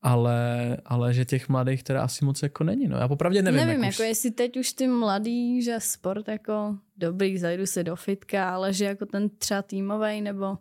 ale, 0.03 0.77
ale 0.85 1.13
že 1.13 1.25
těch 1.25 1.49
mladých 1.49 1.83
teda 1.83 2.03
asi 2.03 2.25
moc 2.25 2.43
jako 2.43 2.63
není. 2.63 2.87
No. 2.87 2.97
Já 2.97 3.07
popravdě 3.07 3.41
nevím. 3.41 3.59
Nevím, 3.59 3.83
jak 3.83 3.93
jako 3.93 4.03
už... 4.03 4.07
jestli 4.09 4.31
teď 4.31 4.57
už 4.57 4.73
ty 4.73 4.87
mladý, 4.87 5.61
že 5.61 5.75
sport 5.79 6.27
jako 6.27 6.77
dobrý, 6.97 7.37
zajdu 7.37 7.65
se 7.65 7.83
do 7.83 7.95
fitka, 7.95 8.49
ale 8.49 8.73
že 8.73 8.85
jako 8.85 9.05
ten 9.05 9.29
třeba 9.29 9.61
týmový 9.61 10.21
nebo 10.21 10.57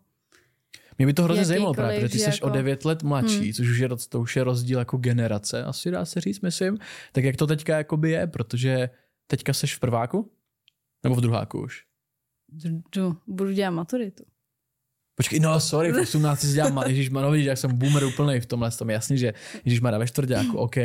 Mě 0.98 1.06
by 1.06 1.12
to 1.14 1.22
hrozně 1.22 1.44
zajímalo 1.44 1.74
právě, 1.74 2.00
protože 2.00 2.08
ty 2.12 2.18
jsi 2.18 2.30
jako- 2.30 2.46
o 2.46 2.50
9 2.50 2.84
let 2.84 3.02
mladší, 3.02 3.42
Hmm. 3.44 3.52
což 3.52 3.68
už 3.68 3.78
je, 3.78 3.88
to 4.08 4.20
už 4.20 4.36
je 4.36 4.44
rozdíl 4.44 4.78
jako 4.78 4.96
generace, 4.96 5.64
asi 5.64 5.90
dá 5.90 6.04
se 6.04 6.20
říct, 6.20 6.40
myslím. 6.40 6.78
Tak 7.12 7.24
jak 7.24 7.36
to 7.36 7.46
teďka 7.46 7.76
jakoby 7.76 8.10
je, 8.10 8.26
protože 8.26 8.90
teďka 9.26 9.52
seš 9.52 9.76
v 9.76 9.80
prváku? 9.80 10.32
Nebo 11.04 11.14
v 11.14 11.20
druháku 11.20 11.62
už? 11.62 11.84
jdu, 12.96 13.16
budu 13.26 13.52
dělat 13.52 13.70
maturitu. 13.70 14.24
Počkej, 15.22 15.40
no 15.40 15.60
sorry, 15.60 15.92
v 15.92 16.00
18 16.00 16.40
si 16.40 16.52
dělám, 16.52 16.82
Ježíš 16.86 17.10
no 17.10 17.30
vidíš, 17.30 17.46
jak 17.46 17.58
jsem 17.58 17.76
boomer 17.76 18.04
úplný 18.04 18.40
v 18.40 18.46
tomhle 18.46 18.70
tom, 18.70 18.90
jasně, 18.90 19.16
že 19.16 19.34
Ježíš 19.64 19.80
Mara 19.80 19.98
ve 19.98 20.06
čtvrtáku, 20.06 20.58
OK, 20.58 20.76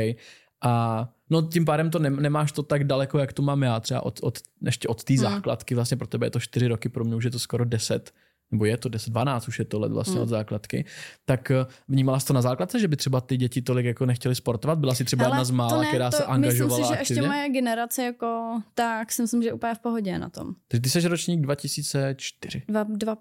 A 0.62 1.08
no 1.29 1.41
tím 1.41 1.65
pádem 1.65 1.89
to 1.89 2.00
ne, 2.00 2.10
nemáš 2.10 2.51
to 2.51 2.63
tak 2.63 2.84
daleko, 2.84 3.20
jak 3.20 3.34
to 3.34 3.41
mám 3.41 3.63
já, 3.63 3.79
třeba 3.79 4.06
od, 4.06 4.20
od, 4.22 4.39
ještě 4.65 4.88
od 4.88 5.03
té 5.03 5.13
Hmm. 5.13 5.22
základky, 5.24 5.75
vlastně 5.75 5.98
pro 5.98 6.08
tebe 6.08 6.25
je 6.25 6.32
to 6.32 6.39
4 6.39 6.67
roky, 6.67 6.89
pro 6.89 7.03
mě 7.06 7.15
už 7.15 7.24
je 7.24 7.32
to 7.32 7.39
skoro 7.39 7.65
10, 7.65 8.13
nebo 8.51 8.65
je 8.65 8.77
to 8.77 8.89
10, 8.89 9.10
12 9.10 9.48
už 9.48 9.60
je 9.60 9.65
to 9.65 9.79
let 9.79 9.91
vlastně 9.91 10.13
Hmm. 10.13 10.24
od 10.24 10.29
základky. 10.29 10.86
Tak 11.25 11.51
eh, 11.51 11.65
vnímala 11.88 12.20
jsi 12.20 12.25
to 12.27 12.34
na 12.34 12.41
základce, 12.41 12.79
že 12.79 12.88
by 12.88 12.96
třeba 12.98 13.22
ty 13.22 13.38
děti 13.38 13.62
tolik 13.62 13.86
jako 13.86 14.06
nechtěly 14.06 14.36
sportovat? 14.36 14.79
Byla 14.79 14.96
jsi 14.96 15.06
třeba 15.06 15.24
Hele, 15.24 15.34
jedna 15.36 15.44
z 15.44 15.51
mála, 15.51 15.82
ne, 15.82 15.88
která 15.88 16.12
to 16.12 16.17
se 16.17 16.24
angažovala 16.24 16.77
Myslím 16.77 16.86
si, 16.86 16.94
že 16.94 17.01
ještě 17.01 17.13
aktivně? 17.13 17.27
moje 17.27 17.50
generace 17.50 18.03
jako, 18.03 18.62
tak 18.74 19.12
si 19.12 19.22
myslím, 19.22 19.44
že 19.44 19.53
úplně 19.53 19.75
v 19.75 19.79
pohodě 19.79 20.20
na 20.20 20.29
tom. 20.29 20.53
Takže 20.67 20.82
ty 20.82 20.89
jsi 20.89 21.08
ročník 21.08 21.41
2004. 21.41 22.62
Dva, 22.67 22.84
dva 22.84 23.15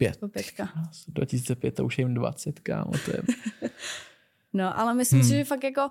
pět. 0.00 0.18
Pětka. 0.32 0.68
2005, 1.08 1.74
to 1.74 1.84
už 1.84 1.98
je 1.98 2.02
jim 2.02 2.14
20, 2.14 2.60
kámo, 2.60 2.92
to 3.04 3.10
je... 3.10 3.22
No, 4.52 4.78
ale 4.78 4.94
myslím 4.94 5.20
Hmm. 5.20 5.28
si, 5.30 5.36
že 5.36 5.44
fakt 5.44 5.64
jako 5.64 5.90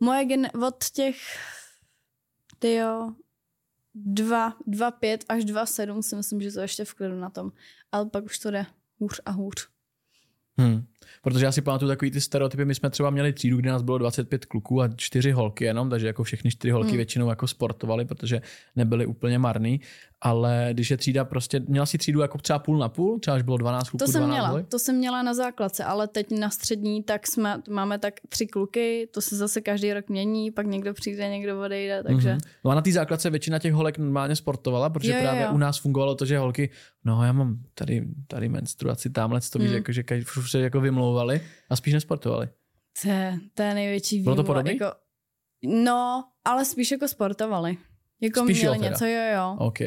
moje 0.00 0.24
gen 0.24 0.48
od 0.66 0.84
těch 0.92 1.16
tyjo, 2.58 3.14
dva, 3.94 4.56
dva 4.66 4.90
pět 4.90 5.24
až 5.28 5.44
dva 5.44 5.66
sedm 5.66 6.02
si 6.02 6.16
myslím, 6.16 6.40
že 6.40 6.52
to 6.52 6.60
ještě 6.60 6.84
v 6.84 6.94
klidu 6.94 7.20
na 7.20 7.30
tom. 7.30 7.52
Ale 7.92 8.06
pak 8.10 8.24
už 8.24 8.38
to 8.38 8.50
jde 8.50 8.66
hůř 8.98 9.20
a 9.24 9.30
hůř. 9.30 9.68
Hmm. 10.58 10.86
Protože 11.22 11.44
já 11.44 11.52
si 11.52 11.62
pamatuju 11.62 11.88
takový 11.88 12.10
ty 12.10 12.20
stereotypy, 12.20 12.64
my 12.64 12.74
jsme 12.74 12.90
třeba 12.90 13.10
měli 13.10 13.32
třídu, 13.32 13.56
kde 13.56 13.70
nás 13.70 13.82
bylo 13.82 13.98
25 13.98 14.44
kluků 14.44 14.82
a 14.82 14.88
čtyři 14.96 15.30
holky 15.32 15.64
jenom, 15.64 15.90
takže 15.90 16.06
jako 16.06 16.24
všechny 16.24 16.50
čtyři 16.50 16.70
holky 16.72 16.88
Hmm. 16.88 16.96
většinou 16.96 17.28
jako 17.30 17.46
sportovali, 17.46 18.04
protože 18.04 18.40
nebyly 18.76 19.06
úplně 19.06 19.38
marný, 19.38 19.80
ale 20.22 20.68
když 20.72 20.90
je 20.90 20.96
třída 20.96 21.24
prostě, 21.24 21.60
měla 21.60 21.86
si 21.86 21.98
třídu 21.98 22.20
jako 22.20 22.38
třeba 22.38 22.58
půl 22.58 22.78
na 22.78 22.88
půl, 22.88 23.18
třeba 23.18 23.34
až 23.36 23.42
bylo 23.42 23.56
12 23.56 23.88
kluků, 23.90 24.04
To 24.06 24.12
jsem 24.12 24.20
12 24.20 24.34
měla, 24.34 24.48
holek? 24.48 24.66
to 24.68 24.78
jsem 24.78 24.96
měla 24.96 25.22
na 25.22 25.34
základce, 25.34 25.84
ale 25.84 26.08
teď 26.08 26.26
na 26.38 26.50
střední, 26.50 27.02
tak 27.02 27.26
jsme, 27.26 27.62
máme 27.70 27.98
tak 27.98 28.14
tři 28.28 28.46
kluky, 28.46 29.08
to 29.14 29.20
se 29.20 29.36
zase 29.36 29.60
každý 29.60 29.92
rok 29.92 30.08
mění, 30.08 30.50
pak 30.50 30.66
někdo 30.66 30.94
přijde, 30.94 31.28
někdo 31.28 31.60
odejde, 31.60 32.02
takže... 32.06 32.30
Mhm. 32.30 32.38
No 32.64 32.70
a 32.70 32.74
na 32.74 32.80
té 32.82 32.92
základce 32.92 33.30
většina 33.30 33.58
těch 33.58 33.72
holek 33.72 33.98
normálně 33.98 34.36
sportovala, 34.36 34.90
protože 34.90 35.10
Jo, 35.12 35.16
jo, 35.16 35.22
právě 35.22 35.42
jo. 35.42 35.48
u 35.52 35.58
nás 35.58 35.78
fungovalo 35.78 36.14
to, 36.14 36.24
že 36.24 36.38
holky, 36.38 36.70
no 37.04 37.24
já 37.24 37.32
mám 37.32 37.58
tady, 37.74 38.04
tady 38.26 38.48
menstruaci, 38.48 39.10
tamhle 39.10 39.40
to 39.52 39.58
víš, 39.58 39.68
Hmm. 39.68 39.76
jako, 39.76 39.92
že 39.92 40.02
každý, 40.02 40.24
jako 40.58 40.80
vymlouvali 40.90 41.40
a 41.70 41.76
spíš 41.76 41.94
nesportovali. 41.94 42.48
To 43.02 43.08
je, 43.08 43.38
to 43.54 43.62
je 43.62 43.74
největší 43.74 44.22
Bylo 44.22 44.36
to 44.36 44.42
vývoj. 44.42 44.54
podobný? 44.54 44.72
Jako, 44.80 44.96
no, 45.64 46.24
ale 46.44 46.64
spíš 46.64 46.90
jako 46.90 47.08
sportovali. 47.08 47.76
Jako 48.20 48.44
Spíš 48.44 48.58
jo 48.58 48.62
měli 48.62 48.78
teda. 48.78 48.90
něco, 48.90 49.06
jo, 49.06 49.22
jo. 49.34 49.56
OK. 49.58 49.78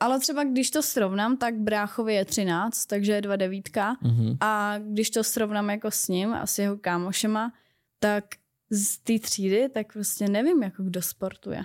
Ale 0.00 0.20
třeba 0.20 0.44
když 0.44 0.70
to 0.70 0.82
srovnám, 0.82 1.36
tak 1.36 1.54
bráchovi 1.54 2.14
je 2.14 2.24
13, 2.24 2.86
takže 2.86 3.12
je 3.12 3.22
dva 3.22 3.36
devítka. 3.36 3.96
Mhm. 4.02 4.36
A 4.40 4.74
když 4.78 5.10
to 5.10 5.24
srovnám 5.24 5.70
jako 5.70 5.90
s 5.90 6.08
ním 6.08 6.34
a 6.34 6.46
s 6.46 6.58
jeho 6.58 6.76
kámošema, 6.76 7.52
tak 7.98 8.24
z 8.70 8.98
té 8.98 9.18
třídy, 9.18 9.68
tak 9.68 9.92
prostě 9.92 10.28
nevím, 10.28 10.62
jako 10.62 10.82
kdo 10.82 11.02
sportuje. 11.02 11.64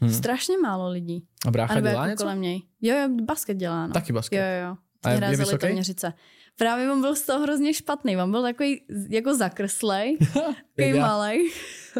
Hmm. 0.00 0.12
Strašně 0.12 0.58
málo 0.58 0.88
lidí. 0.90 1.26
A 1.46 1.50
brácha 1.50 1.74
A 1.74 1.80
dělá 1.80 1.92
jako 1.92 2.06
něco? 2.10 2.24
kolem 2.24 2.40
něj. 2.40 2.62
Jo, 2.80 2.96
jo, 2.96 3.08
basket 3.22 3.56
dělá, 3.56 3.86
no. 3.86 3.92
Taky 3.92 4.12
basket. 4.12 4.38
Jo, 4.38 4.44
jo, 4.44 4.68
jo. 4.68 4.76
A 5.02 5.10
je- 5.10 5.24
je 5.30 5.36
vysoký? 5.36 5.66
Litoměřice. 5.66 6.12
Právě 6.60 6.92
on 6.92 7.00
byl 7.00 7.14
z 7.16 7.22
toho 7.22 7.42
hrozně 7.42 7.74
špatný. 7.74 8.16
On 8.16 8.30
byl 8.30 8.42
takový 8.42 8.80
jako 9.08 9.36
zakrslej, 9.36 10.18
takový 10.34 10.54
Jak 10.76 10.96
já. 10.96 11.06
malej. 11.06 11.50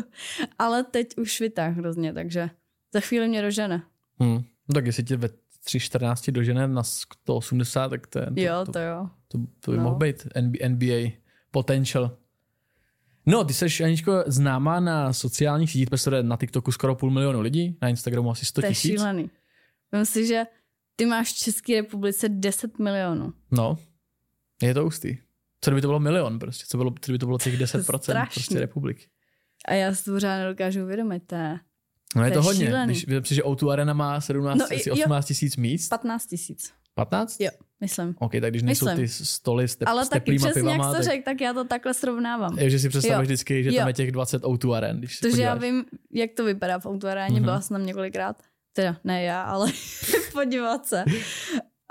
Ale 0.58 0.84
teď 0.84 1.18
už 1.18 1.40
vytáh 1.40 1.76
hrozně, 1.76 2.12
takže 2.12 2.50
za 2.94 3.00
chvíli 3.00 3.28
mě 3.28 3.42
dožene. 3.42 3.82
Hmm. 4.18 4.34
No 4.68 4.74
tak 4.74 4.86
jestli 4.86 5.04
tě 5.04 5.16
ve 5.16 5.28
3.14 5.28 6.32
dožene 6.32 6.68
na 6.68 6.82
180, 6.82 7.88
tak 7.88 8.06
to, 8.06 8.18
je, 8.18 8.26
to, 8.26 8.32
Jo, 8.40 8.62
to, 8.66 8.72
to 8.72 8.78
jo. 8.78 9.08
to, 9.28 9.38
to 9.60 9.70
by 9.70 9.76
no. 9.76 9.82
mohl 9.82 9.96
být 9.96 10.26
NBA, 10.68 11.10
potential. 11.50 12.16
No, 13.26 13.44
ty 13.44 13.54
jsi, 13.54 13.84
Aničko, 13.84 14.24
známá 14.26 14.80
na 14.80 15.12
sociálních 15.12 15.70
sítích, 15.70 15.90
protože 15.90 16.22
na 16.22 16.36
TikToku 16.36 16.72
skoro 16.72 16.94
půl 16.94 17.10
milionu 17.10 17.40
lidí, 17.40 17.78
na 17.82 17.88
Instagramu 17.88 18.30
asi 18.30 18.46
100 18.46 18.60
To 18.60 18.66
je 18.66 18.70
tisíc. 18.70 18.90
šílený. 18.90 19.30
Myslím 19.92 20.22
si, 20.24 20.28
že 20.28 20.44
ty 20.96 21.06
máš 21.06 21.32
v 21.32 21.36
České 21.36 21.80
republice 21.80 22.28
10 22.28 22.78
milionů. 22.78 23.32
No, 23.50 23.78
je 24.62 24.74
to 24.74 24.86
ústý. 24.86 25.18
Co 25.60 25.70
kdyby 25.70 25.80
to 25.82 25.88
bylo 25.88 26.00
milion 26.00 26.38
prostě, 26.38 26.64
co, 26.68 26.76
bylo, 26.76 26.90
co 26.90 26.96
kdyby 27.04 27.18
to 27.18 27.26
bylo 27.26 27.38
těch 27.38 27.58
10% 27.60 27.98
Strašný. 27.98 28.34
prostě 28.34 28.60
republiky. 28.60 29.06
A 29.68 29.74
já 29.74 29.94
si 29.94 30.04
to 30.04 30.10
pořád 30.12 30.38
nedokážu 30.38 30.82
uvědomit. 30.82 31.22
To 31.26 31.34
je 31.34 31.58
No 32.16 32.24
je 32.24 32.30
To 32.30 32.42
hodně, 32.42 32.66
šílený. 32.66 32.92
když 32.92 33.28
si, 33.28 33.34
že 33.34 33.42
O2 33.42 33.70
Arena 33.70 33.92
má 33.92 34.20
17, 34.20 34.58
No, 34.58 34.64
asi 34.64 34.88
jo. 34.88 34.94
18 34.94 35.26
tisíc 35.26 35.56
míst. 35.56 35.88
15 35.88 36.26
tisíc. 36.26 36.72
15? 36.94 37.40
Jo, 37.40 37.50
myslím. 37.80 38.14
OK, 38.18 38.32
tak 38.40 38.50
když 38.50 38.62
nejsou 38.62 38.86
Myslím. 38.86 39.06
ty 39.06 39.08
stoly 39.08 39.68
s, 39.68 39.76
tep, 39.76 39.88
Ale 39.88 40.04
s 40.06 40.08
taky 40.08 40.30
přesně, 40.36 40.48
jak 40.48 40.54
pivama, 40.54 40.84
jsi 40.84 40.90
to 40.90 40.94
tak, 40.94 41.04
řekl, 41.04 41.24
tak 41.24 41.40
já 41.40 41.52
to 41.52 41.64
takhle 41.64 41.94
srovnávám. 41.94 42.58
je, 42.58 42.70
že 42.70 42.78
si 42.78 42.88
představuješ 42.88 43.26
vždycky, 43.26 43.64
že 43.64 43.70
Jo. 43.70 43.76
tam 43.76 43.88
je 43.88 43.94
těch 43.94 44.12
20 44.12 44.42
O2 44.42 44.72
Aren, 44.74 44.98
když 44.98 45.18
Protože 45.18 45.42
já 45.42 45.54
vím, 45.54 45.84
jak 46.12 46.30
to 46.36 46.44
vypadá 46.44 46.78
v 46.78 46.86
autoaréně, 46.86 47.34
Mhm. 47.34 47.42
byla 47.44 47.60
jsem 47.60 47.74
tam 47.76 47.86
několikrát. 47.86 48.42
Teda 48.72 48.96
ne 49.04 49.22
já, 49.22 49.42
ale 49.42 49.72
podívat 50.32 50.86
se. 50.86 51.04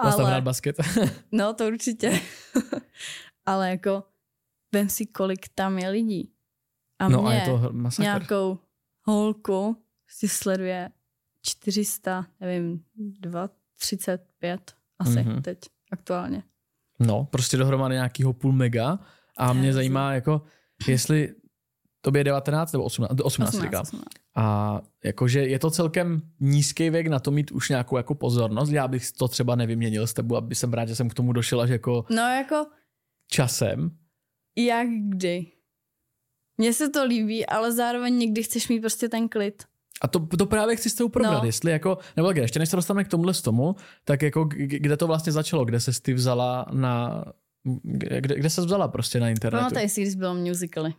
Tam 0.03 0.13
hrát 0.19 0.31
Ale, 0.33 0.41
basket. 0.41 0.75
no 1.31 1.53
to 1.53 1.67
určitě. 1.67 2.21
ale 3.45 3.69
jako, 3.69 4.03
vem 4.73 4.89
si, 4.89 5.05
kolik 5.05 5.47
tam 5.55 5.79
je 5.79 5.89
lidí. 5.89 6.31
A 6.99 7.09
no 7.09 7.21
mě 7.21 7.29
a 7.29 7.33
je 7.33 7.41
to 7.41 7.69
masakr. 7.71 8.01
nějakou 8.01 8.59
holku 9.03 9.83
si 10.07 10.27
sleduje 10.27 10.89
400, 11.45 12.25
nevím, 12.39 12.83
2, 12.95 13.49
35 13.79 14.75
asi 14.99 15.19
Mhm. 15.23 15.41
teď 15.41 15.57
aktuálně. 15.91 16.43
No, 16.99 17.25
prostě 17.25 17.57
dohromady 17.57 17.95
nějakýho 17.95 18.33
půl 18.33 18.51
mega. 18.51 18.99
A 19.37 19.53
mě 19.53 19.73
zajímá, 19.73 20.13
jako, 20.13 20.41
jestli 20.87 21.35
tobě 22.01 22.19
je 22.19 22.23
19 22.23 22.71
nebo 22.71 22.83
18, 22.83 23.11
18, 23.11 23.25
18 23.53 23.63
říkám. 23.63 23.81
18. 23.81 24.03
A 24.35 24.81
jakože 25.03 25.39
je 25.39 25.59
to 25.59 25.71
celkem 25.71 26.21
nízký 26.39 26.89
věk 26.89 27.07
na 27.07 27.19
to 27.19 27.31
mít 27.31 27.51
už 27.51 27.69
nějakou 27.69 27.97
jako 27.97 28.15
pozornost. 28.15 28.69
Já 28.69 28.87
bych 28.87 29.11
to 29.11 29.27
třeba 29.27 29.55
nevyměnil 29.55 30.07
s 30.07 30.13
tebou, 30.13 30.35
aby 30.35 30.55
jsem 30.55 30.73
rád, 30.73 30.85
že 30.85 30.95
jsem 30.95 31.09
k 31.09 31.13
tomu 31.13 31.33
došel 31.33 31.61
až 31.61 31.69
jako 31.69 32.05
No 32.09 32.21
jako, 32.21 32.65
časem. 33.27 33.91
jak 34.57 34.87
kdy. 35.09 35.45
Mně 36.57 36.73
se 36.73 36.89
to 36.89 37.05
líbí, 37.05 37.45
ale 37.45 37.71
zároveň 37.71 38.17
někdy 38.17 38.43
chceš 38.43 38.67
mít 38.69 38.79
prostě 38.79 39.09
ten 39.09 39.29
klid. 39.29 39.63
A 40.01 40.07
to, 40.07 40.19
to 40.37 40.45
právě 40.45 40.75
chci 40.75 40.89
s 40.89 40.93
tebou 40.95 41.09
probrat, 41.09 41.33
No. 41.33 41.39
no. 41.39 41.45
jestli 41.45 41.71
jako, 41.71 41.97
nebo 42.17 42.31
kde, 42.31 42.41
ještě 42.41 42.59
než 42.59 42.69
se 42.69 42.75
dostaneme 42.75 43.03
k 43.03 43.07
tomuhle 43.07 43.33
z 43.33 43.41
tomu, 43.41 43.75
tak 44.05 44.21
jako 44.21 44.43
kde 44.55 44.97
to 44.97 45.07
vlastně 45.07 45.31
začalo, 45.31 45.65
kde 45.65 45.79
se 45.79 46.01
ty 46.01 46.13
vzala 46.13 46.65
na, 46.71 47.25
kde, 47.83 48.21
kde 48.21 48.49
se 48.49 48.61
vzala 48.61 48.87
prostě 48.87 49.19
na 49.19 49.29
internetu. 49.29 49.61
Pamatuješ 49.63 49.91
si, 49.91 50.01
když 50.01 50.15
bylo 50.15 50.35
musicaly? 50.35 50.93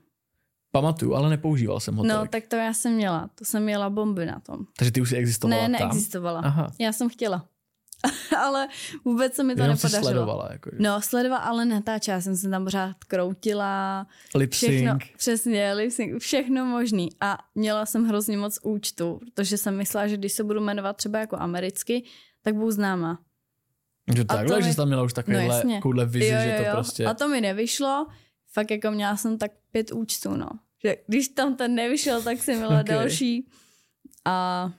Pamatuju, 0.73 1.15
ale 1.15 1.31
nepoužíval 1.31 1.81
jsem 1.81 1.97
ho 1.97 2.05
No, 2.05 2.27
tak 2.27 2.47
to 2.47 2.57
já 2.57 2.73
jsem 2.75 2.93
měla. 2.95 3.31
To 3.35 3.45
jsem 3.45 3.63
měla 3.63 3.91
bomby 3.91 4.27
na 4.27 4.41
tom. 4.41 4.59
Takže 4.79 4.93
ty 4.93 5.01
už 5.01 5.13
existovala 5.13 5.69
ne, 5.69 5.79
tam? 5.79 5.89
neexistovala. 5.89 6.41
Aha, 6.41 6.73
Já 6.81 6.93
jsem 6.93 7.09
chtěla. 7.09 7.47
ale 8.39 8.69
vůbec 9.05 9.35
se 9.35 9.45
mi 9.45 9.55
to 9.57 9.63
jenom 9.63 9.77
nepodařilo. 9.77 10.03
sledovala. 10.03 10.49
Jako, 10.53 10.71
No, 10.79 11.01
sledovala, 11.03 11.43
ale 11.45 11.65
natáčela. 11.65 12.15
Já 12.15 12.21
jsem 12.21 12.37
se 12.37 12.49
tam 12.51 12.65
pořád 12.65 12.97
kroutila. 13.05 14.07
Lip 14.35 14.53
Všechno, 14.53 14.91
sync. 14.93 15.03
přesně, 15.17 15.73
lip 15.73 15.91
sync, 15.91 16.23
všechno 16.23 16.65
možný. 16.65 17.09
A 17.21 17.39
měla 17.55 17.87
jsem 17.87 18.05
hrozně 18.09 18.37
moc 18.37 18.59
účtu, 18.63 19.21
protože 19.35 19.59
jsem 19.59 19.77
myslela, 19.77 20.07
že 20.07 20.17
když 20.17 20.33
se 20.33 20.45
budu 20.45 20.61
jmenovat 20.61 20.97
třeba 20.97 21.19
jako 21.19 21.37
americky, 21.37 22.05
tak 22.43 22.55
budu 22.55 22.71
známa. 22.71 23.19
Že 24.17 24.25
takhle, 24.25 24.57
to 24.57 24.61
že 24.61 24.67
mi- 24.67 24.73
jsi 24.73 24.77
tam 24.77 24.87
měla 24.89 25.03
už 25.03 25.13
takovýhle, 25.13 25.47
No, 25.49 25.55
jasně. 25.55 25.75
takovouhle 25.75 26.07
vizi, 26.07 26.29
že 26.29 26.65
to 26.65 26.71
prostě... 26.73 27.07
A 27.07 27.15
to 27.15 27.29
mi 27.29 27.41
nevyšlo. 27.41 28.07
Fakt 28.53 28.71
jako 28.71 28.91
měla 28.91 29.17
jsem 29.17 29.39
tak 29.39 29.51
pět 29.73 29.93
účtů, 29.93 30.37
no. 30.37 30.49
Že 30.85 30.97
když 31.07 31.29
tam 31.29 31.57
ten 31.57 31.75
nevyšel, 31.75 32.23
tak 32.23 32.39
jsem 32.43 32.57
měla 32.57 32.75
Ok. 32.75 32.81
okay. 32.83 32.97
další. 32.97 33.49
A 34.25 34.71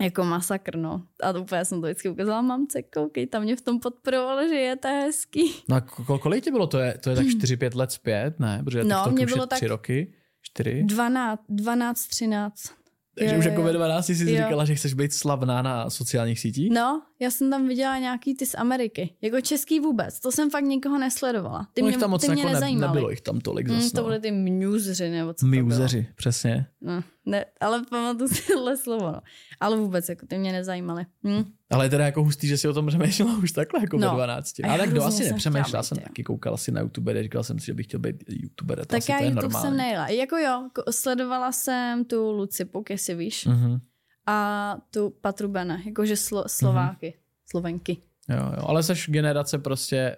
jako 0.00 0.24
masakr, 0.24 0.76
no. 0.76 1.06
A 1.22 1.32
to 1.32 1.42
úplně 1.42 1.64
jsem 1.64 1.80
to 1.80 1.86
vždycky 1.86 2.08
ukázala 2.08 2.42
mamce, 2.42 2.82
koukej, 2.82 3.26
tam 3.26 3.42
mě 3.42 3.56
v 3.56 3.60
tom 3.60 3.80
podporovala, 3.80 4.48
že 4.48 4.54
je 4.54 4.76
to 4.76 4.88
hezký. 4.88 5.54
No 5.68 5.76
a 5.76 5.80
kol- 5.80 6.18
kolik 6.18 6.44
ti 6.44 6.50
bylo? 6.50 6.66
To 6.66 6.78
je, 6.78 6.98
to 6.98 7.10
je 7.10 7.16
tak 7.16 7.26
4-5 7.26 7.76
let 7.76 7.92
zpět, 7.92 8.40
ne? 8.40 8.60
Protože 8.64 8.80
Hmm. 8.80 8.88
No, 8.88 9.04
mě 9.10 9.26
bylo 9.26 9.46
tak- 9.46 9.58
3 9.58 9.66
roky, 9.66 10.14
4. 10.42 10.82
12, 10.82 11.40
12 11.48 12.06
13. 12.06 12.79
Takže 13.18 13.34
jo, 13.34 13.38
už 13.38 13.44
jako 13.44 13.62
ve 13.62 13.72
12 13.72 14.06
jsi 14.06 14.30
Jo. 14.30 14.42
říkala, 14.42 14.64
že 14.64 14.74
chceš 14.74 14.94
být 14.94 15.12
slavná 15.12 15.62
na 15.62 15.90
sociálních 15.90 16.40
sítích? 16.40 16.70
No, 16.72 17.02
já 17.20 17.30
jsem 17.30 17.50
tam 17.50 17.68
viděla 17.68 17.98
nějaký 17.98 18.34
ty 18.34 18.46
z 18.46 18.54
Ameriky. 18.54 19.14
Jako 19.22 19.40
český 19.40 19.80
vůbec. 19.80 20.20
To 20.20 20.32
jsem 20.32 20.50
fakt 20.50 20.64
nikoho 20.64 20.98
nesledovala. 20.98 21.66
Ty 21.74 21.82
no, 21.82 21.88
mě, 21.88 21.98
tam 21.98 22.10
moc 22.10 22.20
ty 22.26 22.28
mě 22.32 22.40
jako 22.42 22.48
ne, 22.48 22.54
nezajímaly. 22.54 22.92
nebylo 22.92 23.10
jich 23.10 23.20
tam 23.20 23.40
tolik 23.40 23.68
Mm, 23.68 23.80
zas, 23.80 23.92
to 23.92 24.00
no. 24.00 24.06
byly 24.06 24.20
ty 24.20 24.32
museři, 24.32 25.10
nebo 25.10 25.34
co. 25.34 25.46
Museři, 25.46 26.06
přesně. 26.16 26.66
No, 26.80 27.02
ne, 27.30 27.44
ale 27.60 27.82
pamatuju 27.90 28.28
si 28.28 28.42
tohle 28.52 28.76
slovo, 28.76 29.12
no. 29.12 29.20
Ale 29.60 29.76
vůbec, 29.76 30.08
jako 30.08 30.26
ty 30.26 30.38
mě 30.38 30.52
nezajímaly. 30.52 31.06
Hm? 31.26 31.44
Ale 31.70 31.84
je 31.86 31.88
teda 31.90 32.04
jako 32.06 32.24
hustý, 32.24 32.48
že 32.48 32.58
si 32.58 32.68
o 32.68 32.72
tom 32.74 32.86
přemýšlela 32.86 33.38
už 33.38 33.52
takhle 33.52 33.80
jako 33.80 33.96
No. 33.98 34.08
ve 34.08 34.14
12. 34.14 34.60
A 34.60 34.66
já 34.66 34.72
Ale 34.72 34.78
tak 34.82 34.90
kdo 34.92 35.04
asi 35.04 35.32
chtěla 35.38 35.82
jsem 35.82 35.98
být, 35.98 36.04
taky 36.04 36.24
koukal 36.24 36.54
asi 36.54 36.72
na 36.72 36.80
YouTube, 36.80 37.22
říkal 37.22 37.44
jsem 37.44 37.58
si, 37.58 37.66
že 37.66 37.74
bych 37.74 37.86
chtěl 37.86 38.00
být 38.00 38.16
youtuber. 38.28 38.78
To 38.78 38.84
Tak 38.86 38.98
asi 38.98 39.12
já 39.12 39.18
to 39.18 39.24
je 39.24 39.28
YouTube 39.30 39.42
normální. 39.42 39.68
jsem 39.68 39.76
nejela. 39.76 40.08
Jako 40.08 40.36
jo, 40.36 40.68
sledovala 40.90 41.52
jsem 41.52 42.04
tu 42.04 42.32
Luci 42.32 42.64
Puk, 42.64 42.90
jestli 42.90 43.14
víš, 43.14 43.46
Mhm. 43.46 43.78
a 44.26 44.76
tu 44.90 45.10
Patru 45.20 45.48
Bene, 45.48 45.82
jakože 45.86 46.16
slo, 46.16 46.44
Slováky, 46.46 47.14
Slovenky. 47.50 47.96
Jo, 48.28 48.36
jo, 48.36 48.64
ale 48.66 48.82
seš 48.82 49.08
generace 49.10 49.58
prostě 49.58 50.16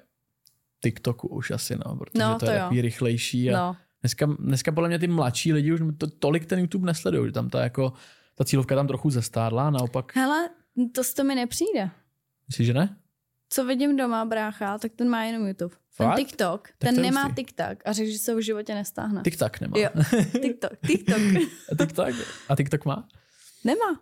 TikToku 0.85 1.29
už 1.29 1.51
asi, 1.51 1.77
no, 1.87 1.97
protože 1.97 2.25
No, 2.25 2.33
to, 2.39 2.39
to 2.47 2.51
je 2.53 2.57
jo. 2.59 2.63
takový 2.63 2.81
rychlejší 2.81 3.51
a 3.51 3.59
No, 3.59 3.77
Dneska, 4.03 4.27
dneska 4.39 4.73
podle 4.73 4.89
mě 4.89 4.99
ty 4.99 5.07
mladší 5.07 5.53
lidi 5.53 5.73
už 5.73 5.81
to, 5.99 6.07
tolik 6.07 6.47
ten 6.47 6.59
YouTube 6.59 6.87
nesledují, 6.87 7.29
že 7.29 7.33
tam 7.33 7.51
ta 7.51 7.63
jako, 7.63 7.93
ta 8.35 8.45
cílovka 8.45 8.75
tam 8.75 8.87
trochu 8.87 9.11
zestárla, 9.11 9.71
naopak. 9.71 10.17
Hele, 10.17 10.51
to 10.95 11.03
to 11.17 11.25
mi 11.25 11.35
nepřijde. 11.35 11.91
Myslíš, 12.49 12.67
že 12.67 12.75
ne? 12.75 12.97
Co 13.49 13.65
vidím 13.65 13.97
doma, 13.97 14.25
brácha, 14.25 14.79
tak 14.79 14.93
ten 14.97 15.09
má 15.09 15.25
jenom 15.25 15.47
YouTube. 15.47 15.75
Ten 15.97 16.07
Fakt? 16.07 16.17
TikTok, 16.17 16.69
to 16.79 16.87
je 16.87 16.93
ten 16.93 17.03
nemá 17.03 17.23
hustý. 17.23 17.35
TikTok 17.45 17.79
a 17.85 17.93
řekl, 17.93 18.11
že 18.11 18.19
se 18.19 18.35
v 18.35 18.41
životě 18.41 18.75
nestáhne. 18.75 19.23
TikTok 19.25 19.61
nemá. 19.61 19.79
Jo, 19.79 19.89
TikTok, 20.43 20.73
TikTok. 20.87 21.19
A 21.73 21.77
TikTok, 21.77 22.15
a 22.49 22.57
TikTok 22.57 22.85
má? 22.85 23.09
Nemá. 23.65 24.01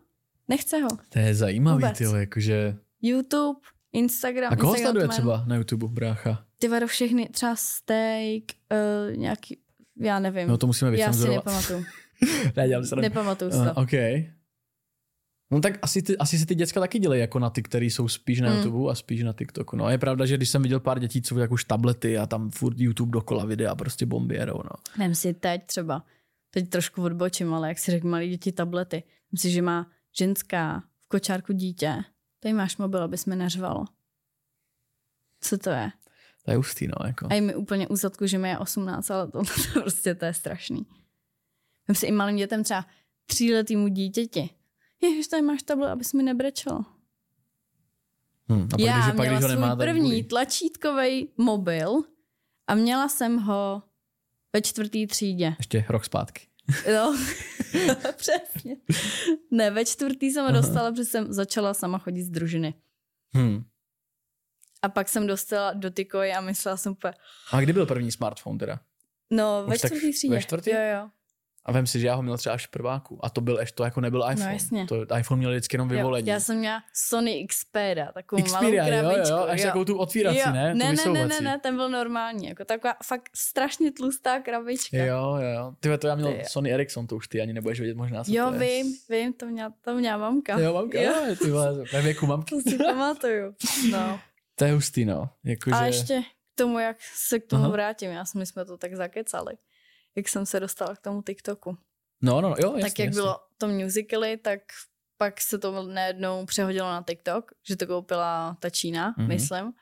Nechce 0.49 0.79
ho. 0.79 0.89
To 1.09 1.19
je 1.19 1.35
zajímavý, 1.35 1.83
Vůbec. 1.83 1.99
ty 1.99 2.05
jakože... 2.05 2.77
YouTube, 3.03 3.61
Instagram. 3.93 4.53
A 4.53 4.57
koho 4.57 4.75
Instagram 4.75 4.93
sleduje 4.93 5.09
třeba 5.09 5.45
na 5.47 5.57
YouTube, 5.57 5.89
brácha? 5.89 6.45
Ty 6.59 6.69
vado 6.69 6.87
všechny, 6.87 7.29
třeba 7.29 7.57
steak, 7.57 8.43
uh, 8.73 9.17
nějaký, 9.17 9.59
já 9.99 10.19
nevím. 10.19 10.49
No 10.49 10.59
to 10.59 10.67
musíme 10.67 10.91
já 10.91 10.97
si 11.13 11.19
vycenzurovat. 11.19 11.45
nepamatuju. 11.47 11.85
Ne, 12.57 12.69
dělám 12.69 12.85
se 12.85 12.97
Nepamatuju 12.97 13.51
si 13.51 13.57
Uh, 13.57 13.69
to. 13.69 13.75
OK. 13.75 13.91
No 15.53 15.61
tak 15.61 15.79
asi, 15.83 16.03
ty, 16.03 16.19
asi 16.19 16.39
se 16.39 16.47
ty 16.47 16.55
děcka 16.55 16.81
taky 16.81 16.99
dělají 16.99 17.21
jako 17.21 17.39
na 17.39 17.51
ty, 17.51 17.63
které 17.63 17.85
jsou 17.85 18.09
spíš 18.09 18.41
na 18.41 18.51
Mm. 18.51 18.57
YouTube 18.57 18.93
a 18.93 18.95
spíš 18.95 19.23
na 19.23 19.33
TikToku. 19.33 19.77
No 19.77 19.85
a 19.85 19.91
je 19.91 19.99
pravda, 19.99 20.27
že 20.27 20.37
když 20.37 20.49
jsem 20.51 20.63
viděl 20.63 20.81
pár 20.81 20.99
dětí, 20.99 21.23
co 21.23 21.39
jak 21.39 21.51
už 21.53 21.65
tablety 21.65 22.19
a 22.19 22.27
tam 22.27 22.51
furt 22.51 22.75
YouTube 22.79 23.11
dokola 23.13 23.45
videa 23.45 23.75
prostě 23.75 24.07
bomby 24.07 24.35
jedou, 24.35 24.55
no. 24.65 24.71
Vem 24.99 25.15
si 25.15 25.35
teď 25.35 25.67
třeba, 25.67 26.05
teď 26.51 26.69
trošku 26.69 27.03
odbočím, 27.03 27.55
ale 27.55 27.69
jak 27.69 27.79
si 27.79 27.91
řekl 27.91 28.09
malí 28.09 28.29
děti 28.31 28.53
tablety. 28.53 29.03
Myslím, 29.33 29.53
že 29.53 29.63
má 29.63 29.91
ženská 30.19 30.83
v 31.05 31.09
kočárku 31.09 31.53
dítě. 31.53 31.97
Tady 32.41 32.53
máš 32.53 32.77
mobil, 32.77 33.03
abys 33.03 33.27
mi 33.27 33.37
neřvalo. 33.37 33.85
Co 35.41 35.59
to 35.59 35.71
je? 35.71 35.91
To 36.45 36.51
je 36.51 36.57
hustý, 36.57 36.87
no, 36.87 37.07
jako. 37.07 37.27
A 37.31 37.35
je 37.35 37.41
mi 37.41 37.55
úplně 37.55 37.89
u 37.89 37.97
zadku, 37.97 38.27
že 38.27 38.39
mi 38.39 38.49
je 38.49 38.59
18, 38.59 39.11
ale 39.11 39.27
to, 39.27 39.43
to 39.75 39.81
prostě 39.81 40.15
to 40.15 40.25
je 40.25 40.35
strašný. 40.35 40.87
Vem 41.89 41.95
si 41.95 42.07
i 42.07 42.13
malým 42.13 42.37
dětem 42.37 42.65
třeba 42.65 42.87
tříletýmu 43.27 43.89
dítěti. 43.89 44.51
Ježiš, 45.03 45.27
tady 45.29 45.43
máš 45.43 45.63
tablet, 45.63 45.91
abys 45.91 46.13
mi 46.13 46.23
nebrečelo. 46.23 46.85
Hm. 48.53 48.63
A 48.65 48.69
pak, 48.69 48.81
Já 48.81 48.95
když, 48.95 49.07
pak, 49.07 49.15
měla 49.15 49.39
když 49.39 49.43
ho 49.43 49.49
nemá, 49.49 49.75
svůj 49.75 49.87
první 49.87 50.25
tlačítkový 50.25 51.29
mobil 51.37 52.03
a 52.67 52.75
měla 52.75 53.09
jsem 53.09 53.39
ho 53.39 53.83
ve 54.53 54.63
čtvrtý 54.63 55.07
třídě. 55.07 55.55
Ještě 55.59 55.85
rok 55.89 56.05
zpátky. 56.05 56.47
No, 56.95 57.17
přesně. 58.17 58.77
Ne, 59.51 59.71
ve 59.71 59.85
čtvrtý 59.85 60.31
jsem 60.31 60.47
ho 60.47 60.53
dostala, 60.53 60.91
protože 60.91 61.05
jsem 61.05 61.33
začala 61.33 61.75
sama 61.75 61.99
chodit 61.99 62.23
z 62.23 62.31
družiny. 62.31 62.75
Hm. 63.37 63.65
A 64.83 64.89
pak 64.89 65.09
jsem 65.09 65.27
dostala 65.27 65.73
dotykový 65.73 66.33
a 66.33 66.41
myslela 66.41 66.77
jsem 66.77 66.93
úplně, 66.93 67.15
A 67.53 67.61
kdy 67.61 67.73
byl 67.73 67.87
první 67.87 68.13
smartphone 68.13 68.59
teda? 68.59 68.81
no, 69.31 69.65
ve 69.67 69.75
Už 69.75 69.81
tak 69.81 69.89
čtvrtý 69.91 70.13
třídě. 70.13 70.35
ve 70.35 70.41
čtvrtý? 70.43 70.71
Jo, 70.71 70.77
jo. 70.99 71.09
A 71.65 71.73
vem 71.73 71.87
si, 71.87 72.01
že 72.01 72.07
já 72.07 72.15
ho 72.15 72.23
měl 72.23 72.39
třeba 72.39 72.55
až 72.55 72.67
v 72.67 72.71
prváku. 72.71 73.25
A 73.25 73.31
to 73.31 73.41
byl 73.41 73.59
ještě, 73.59 73.75
to 73.77 73.85
jako 73.85 74.01
nebyl 74.01 74.25
iPhone. 74.33 74.53
jasně. 74.53 74.87
To, 74.87 75.17
iPhone 75.19 75.39
měl 75.39 75.51
vždycky 75.51 75.75
jenom 75.75 75.89
vyvolení. 75.89 76.29
Jo, 76.29 76.33
já 76.35 76.41
jsem 76.41 76.57
měla 76.59 76.83
Sony 76.95 77.47
Xperia, 77.47 78.13
takovou 78.13 78.43
Xperia, 78.43 78.85
malou 78.85 78.97
jo, 78.97 79.01
krabičku. 79.11 79.33
jo, 79.33 79.47
až 79.49 79.63
takovou 79.63 79.85
tu 79.85 79.99
otvírací, 79.99 80.39
jo. 80.39 80.53
ne? 80.53 80.75
Ne, 80.75 80.93
ne, 80.93 81.05
ne, 81.13 81.27
ne, 81.27 81.41
ne, 81.41 81.59
ten 81.59 81.77
byl 81.77 81.89
normální, 81.91 82.47
jako 82.49 82.65
taková 82.65 82.95
fakt 83.05 83.31
strašně 83.37 83.93
tlustá 83.93 84.41
krabička. 84.41 84.97
Jo, 84.97 85.05
jo, 85.37 85.49
jo. 85.57 85.75
Ty 85.81 85.99
to 85.99 86.07
já 86.07 86.15
měl 86.15 86.33
Ty 86.33 86.39
jo. 86.39 86.45
Sony 86.49 86.73
Ericsson, 86.73 87.07
to 87.07 87.17
už 87.17 87.29
ty 87.29 87.41
ani 87.41 87.53
nebudeš 87.53 87.81
vědět 87.81 87.97
možná, 87.97 88.25
co 88.25 88.33
Jo, 88.33 88.47
to 88.49 88.55
je. 88.55 88.59
vím, 88.61 88.95
vím, 89.09 89.33
to 89.33 89.47
měla, 89.47 89.73
to 89.85 89.95
měla 89.95 90.19
mamka. 90.19 90.59
Jo, 90.59 90.75
mamka, 90.75 91.01
Jo, 91.01 91.13
jo. 91.29 91.37
ty 91.43 91.51
vole, 91.51 91.85
ve 91.93 92.03
věku 92.03 92.27
mamky. 92.27 92.55
to 92.55 92.71
si 92.71 92.77
pamatuju. 92.79 93.55
No. 93.93 94.21
To 94.61 94.65
je 94.65 94.73
hustý, 94.73 95.05
no. 95.05 95.31
Jakože... 95.45 95.77
A 95.77 95.85
ještě 95.87 96.23
k 96.23 96.55
tomu, 96.55 96.79
jak 96.79 96.97
se 97.15 97.39
k 97.41 97.47
tomu 97.47 97.63
Aha. 97.63 97.73
Vrátím, 97.73 98.11
já 98.11 98.25
jsme, 98.25 98.39
my 98.39 98.47
jsme 98.47 98.65
to 98.65 98.77
tak 98.77 98.95
zakecali, 98.95 99.53
jak 100.17 100.29
jsem 100.29 100.47
se 100.47 100.61
dostala 100.61 100.95
k 100.97 101.01
tomu 101.01 101.23
TikToku. 101.23 101.77
No, 102.23 102.41
no, 102.41 102.49
no, 102.51 102.57
jo, 102.59 102.69
jasně, 102.77 102.83
tak 102.83 102.99
jak 102.99 103.07
jasně. 103.07 103.21
bylo 103.23 103.37
to 103.59 103.69
musicaly, 103.69 104.37
tak 104.37 104.61
pak 105.17 105.41
se 105.41 105.59
to 105.59 105.83
najednou 105.83 106.47
přehodilo 106.47 106.89
na 106.91 107.05
TikTok, 107.09 107.53
že 107.69 107.77
to 107.77 107.87
koupila 107.87 108.57
ta 108.61 108.71
Čína, 108.71 109.15
Mhm. 109.17 109.25
mm-hmm. 109.27 109.29
myslím. 109.29 109.73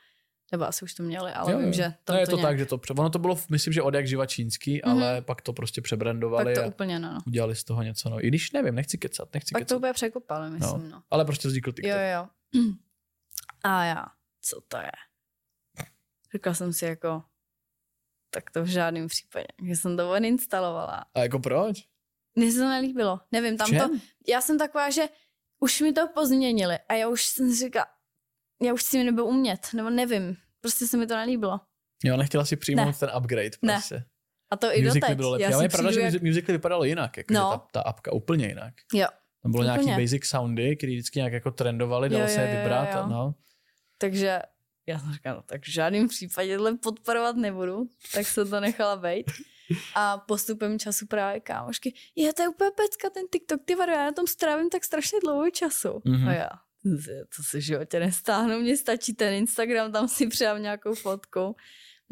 Nebo 0.53 0.65
asi 0.65 0.85
už 0.85 0.95
to 0.95 1.03
měli, 1.03 1.33
ale 1.33 1.53
Jo, 1.53 1.59
vím, 1.59 1.73
že 1.73 1.95
tam 2.05 2.15
no, 2.17 2.21
je 2.21 2.27
to, 2.27 2.31
to 2.31 2.37
nějak, 2.37 2.51
tak, 2.51 2.59
že 2.59 2.67
to, 2.67 2.79
pře... 2.79 2.95
ono 2.95 3.11
to 3.11 3.19
bylo, 3.19 3.39
myslím, 3.51 3.73
že 3.73 3.83
od 3.83 3.95
jak 3.95 4.07
živa 4.07 4.27
čínský, 4.27 4.81
Mhm. 4.87 4.93
ale 4.99 5.23
pak 5.23 5.43
to 5.43 5.53
prostě 5.53 5.81
přebrandovali 5.81 6.45
pak 6.45 6.55
to 6.55 6.63
a 6.63 6.67
úplně, 6.67 6.99
no, 6.99 7.15
no. 7.15 7.21
udělali 7.27 7.55
z 7.57 7.65
toho 7.65 7.83
něco, 7.83 8.09
no. 8.11 8.25
I 8.25 8.29
když 8.29 8.53
nevím, 8.53 8.75
nechci 8.75 8.99
kecat, 8.99 9.35
nechci 9.35 9.53
Pak 9.53 9.61
kecat. 9.63 9.69
to 9.69 9.77
úplně 9.77 9.93
překopali, 9.93 10.51
myslím, 10.51 10.83
no. 10.83 10.89
no. 10.97 11.03
Ale 11.11 11.25
prostě 11.25 11.49
vznikl 11.49 11.73
TikTok. 11.73 11.91
Jo, 11.91 11.97
jo. 12.15 12.29
A 13.65 13.85
já, 13.85 14.05
co 14.49 14.61
to 14.69 14.77
je? 14.77 14.91
Řekla 16.33 16.55
jsem 16.55 16.73
si 16.73 16.85
jako, 16.85 17.23
tak 18.31 18.51
to 18.51 18.63
v 18.63 18.67
žádném 18.67 19.07
případě. 19.09 19.47
Že 19.69 19.77
jsem 19.77 19.97
to 19.97 20.11
odinstalovala. 20.13 21.05
A 21.15 21.21
jako 21.21 21.39
proč? 21.39 21.79
Mně 22.35 22.53
se 22.53 22.59
to 22.59 22.65
nelíbilo. 22.69 23.21
Nevím, 23.33 23.57
tam 23.57 23.67
Čem? 23.69 23.79
to, 23.79 23.97
já 24.29 24.41
jsem 24.41 24.59
taková, 24.59 24.91
že 24.91 25.03
už 25.61 25.81
mi 25.81 25.93
to 25.93 26.09
pozměnili 26.15 26.79
a 26.89 26.95
já 26.95 27.09
už 27.09 27.25
jsem 27.25 27.51
si 27.51 27.57
říkala, 27.65 27.87
já 28.63 28.75
už 28.75 28.83
s 28.83 28.91
tím 28.91 29.07
nebudu 29.07 29.27
umět, 29.27 29.69
nebo 29.75 29.91
nevím. 29.91 30.37
Prostě 30.61 30.87
se 30.87 30.97
mi 30.97 31.07
to 31.07 31.15
nelíbilo. 31.17 31.61
Jo, 32.05 32.17
nechtěla 32.17 32.45
si 32.45 32.57
přijmout 32.57 32.85
Ne. 32.87 32.93
ten 32.93 33.11
upgrade 33.19 33.51
Ne. 33.63 33.73
prostě. 33.75 34.05
A 34.51 34.57
to 34.57 34.67
i 34.67 34.83
Musically 34.83 35.01
doteď. 35.01 35.17
bylo 35.17 35.31
lepší. 35.31 35.43
Já 35.53 35.59
si 35.59 35.65
je 35.65 35.69
pravda, 35.69 35.93
že 35.93 36.01
jak... 36.01 36.23
musically 36.23 36.53
vypadalo 36.59 36.85
jinak, 36.85 37.17
jako 37.17 37.35
No. 37.35 37.51
ta, 37.51 37.59
ta 37.73 37.81
apka 37.81 38.13
úplně 38.13 38.47
jinak. 38.47 38.75
Jo. 38.95 39.07
Tam 39.43 39.53
bylo 39.53 39.65
nějaký 39.65 39.83
Úplně. 39.85 39.97
basic 40.03 40.25
soundy, 40.27 40.77
které 40.77 40.93
vždycky 40.93 41.19
nějak 41.19 41.33
jako 41.33 41.51
trendovaly, 41.51 42.09
dalo 42.09 42.23
Jo, 42.23 42.29
se 42.29 42.35
jo, 42.41 42.47
je 42.49 42.55
jo, 42.55 42.59
vybrat. 42.61 42.89
jo. 42.95 42.99
a 43.01 43.07
No. 43.07 43.35
Takže 43.99 44.41
já 44.87 44.99
jsem 44.99 45.13
říkala, 45.13 45.37
no, 45.37 45.43
tak 45.43 45.63
v 45.63 45.69
žádném 45.69 46.09
případě 46.09 46.57
tohle 46.57 46.77
podporovat 46.77 47.37
nebudu, 47.37 47.89
tak 48.15 48.27
se 48.27 48.45
to 48.45 48.61
nechala 48.61 48.97
být. 48.97 49.31
A 49.95 50.19
postupem 50.19 50.79
času 50.79 51.07
právě 51.07 51.41
kámošky, 51.41 51.95
je 52.17 52.33
to 52.33 52.43
je 52.43 52.49
úplně 52.49 52.71
pecka 52.71 53.11
ten 53.11 53.23
TikTok, 53.33 53.61
ty 53.65 53.75
vado, 53.75 53.93
já 53.93 54.05
na 54.05 54.13
tom 54.13 54.27
strávím 54.27 54.71
tak 54.71 54.85
strašně 54.85 55.19
dlouho 55.23 55.51
času. 55.51 56.03
Mhm. 56.05 56.17
Mm-hmm. 56.17 56.29
A 56.29 56.33
já, 56.33 56.49
to 57.37 57.43
se 57.43 57.61
životě 57.61 58.01
nestáhnu, 58.01 58.61
mně 58.61 58.77
stačí 58.77 59.15
ten 59.15 59.35
Instagram, 59.35 59.93
tam 59.93 60.09
si 60.09 60.27
přidám 60.27 60.63
nějakou 60.63 60.95
fotku. 60.95 61.57